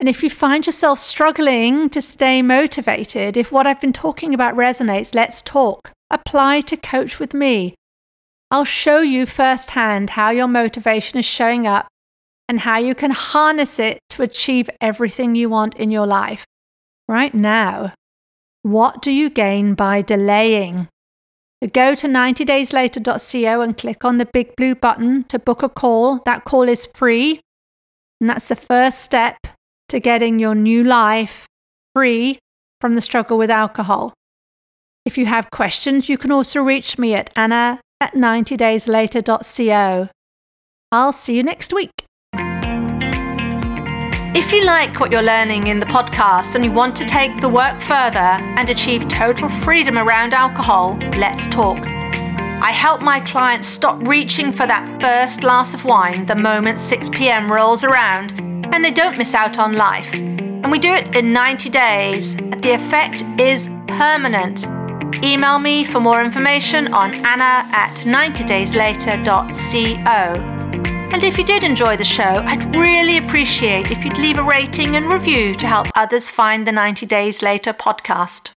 And 0.00 0.08
if 0.08 0.22
you 0.22 0.30
find 0.30 0.64
yourself 0.64 0.98
struggling 0.98 1.90
to 1.90 2.00
stay 2.00 2.40
motivated, 2.40 3.36
if 3.36 3.52
what 3.52 3.66
I've 3.66 3.82
been 3.82 3.92
talking 3.92 4.32
about 4.32 4.56
resonates, 4.56 5.14
let's 5.14 5.42
talk. 5.42 5.92
Apply 6.10 6.62
to 6.62 6.78
coach 6.78 7.20
with 7.20 7.34
me. 7.34 7.74
I'll 8.52 8.64
show 8.64 9.00
you 9.00 9.24
firsthand 9.24 10.10
how 10.10 10.28
your 10.28 10.46
motivation 10.46 11.18
is 11.18 11.24
showing 11.24 11.66
up 11.66 11.88
and 12.46 12.60
how 12.60 12.76
you 12.76 12.94
can 12.94 13.10
harness 13.10 13.78
it 13.78 13.98
to 14.10 14.22
achieve 14.22 14.68
everything 14.78 15.34
you 15.34 15.48
want 15.48 15.74
in 15.76 15.90
your 15.90 16.06
life. 16.06 16.44
Right 17.08 17.32
now, 17.32 17.94
what 18.60 19.00
do 19.00 19.10
you 19.10 19.30
gain 19.30 19.72
by 19.72 20.02
delaying? 20.02 20.88
Go 21.72 21.94
to 21.94 22.06
90dayslater.co 22.06 23.62
and 23.62 23.78
click 23.78 24.04
on 24.04 24.18
the 24.18 24.26
big 24.26 24.54
blue 24.54 24.74
button 24.74 25.24
to 25.24 25.38
book 25.38 25.62
a 25.62 25.70
call. 25.70 26.18
That 26.26 26.44
call 26.44 26.64
is 26.64 26.86
free. 26.94 27.40
And 28.20 28.28
that's 28.28 28.48
the 28.48 28.56
first 28.56 28.98
step 28.98 29.38
to 29.88 29.98
getting 29.98 30.38
your 30.38 30.54
new 30.54 30.84
life 30.84 31.46
free 31.94 32.38
from 32.82 32.96
the 32.96 33.00
struggle 33.00 33.38
with 33.38 33.50
alcohol. 33.50 34.12
If 35.06 35.16
you 35.16 35.24
have 35.24 35.50
questions, 35.50 36.10
you 36.10 36.18
can 36.18 36.30
also 36.30 36.60
reach 36.60 36.98
me 36.98 37.14
at 37.14 37.32
anna 37.34 37.80
at 38.02 38.14
90dayslater.co. 38.14 40.08
I'll 40.90 41.12
see 41.12 41.36
you 41.36 41.42
next 41.42 41.72
week. 41.72 42.04
If 44.34 44.52
you 44.52 44.64
like 44.64 44.98
what 44.98 45.12
you're 45.12 45.22
learning 45.22 45.68
in 45.68 45.78
the 45.78 45.86
podcast 45.86 46.56
and 46.56 46.64
you 46.64 46.72
want 46.72 46.96
to 46.96 47.04
take 47.04 47.40
the 47.40 47.48
work 47.48 47.80
further 47.80 48.18
and 48.18 48.68
achieve 48.68 49.06
total 49.08 49.48
freedom 49.48 49.96
around 49.96 50.34
alcohol, 50.34 50.98
let's 51.16 51.46
talk. 51.46 51.78
I 51.78 52.72
help 52.72 53.00
my 53.02 53.20
clients 53.20 53.68
stop 53.68 54.06
reaching 54.06 54.50
for 54.52 54.66
that 54.66 55.00
first 55.00 55.40
glass 55.40 55.72
of 55.72 55.84
wine 55.84 56.26
the 56.26 56.34
moment 56.34 56.78
6 56.78 57.08
pm 57.10 57.50
rolls 57.50 57.84
around 57.84 58.32
and 58.74 58.84
they 58.84 58.90
don't 58.90 59.16
miss 59.16 59.34
out 59.34 59.58
on 59.58 59.74
life. 59.74 60.12
And 60.14 60.70
we 60.72 60.78
do 60.78 60.92
it 60.92 61.14
in 61.14 61.32
90 61.32 61.70
days. 61.70 62.36
The 62.36 62.72
effect 62.74 63.22
is 63.38 63.68
permanent. 63.86 64.66
Email 65.22 65.58
me 65.58 65.84
for 65.84 66.00
more 66.00 66.22
information 66.22 66.92
on 66.92 67.14
anna 67.26 67.68
at 67.72 67.94
90dayslater.co. 68.04 70.58
And 71.12 71.22
if 71.22 71.36
you 71.36 71.44
did 71.44 71.62
enjoy 71.62 71.96
the 71.96 72.04
show, 72.04 72.42
I'd 72.46 72.74
really 72.74 73.18
appreciate 73.18 73.90
if 73.90 74.04
you'd 74.04 74.18
leave 74.18 74.38
a 74.38 74.42
rating 74.42 74.96
and 74.96 75.10
review 75.10 75.54
to 75.56 75.66
help 75.66 75.88
others 75.94 76.30
find 76.30 76.66
the 76.66 76.72
90 76.72 77.04
Days 77.06 77.42
Later 77.42 77.74
podcast. 77.74 78.52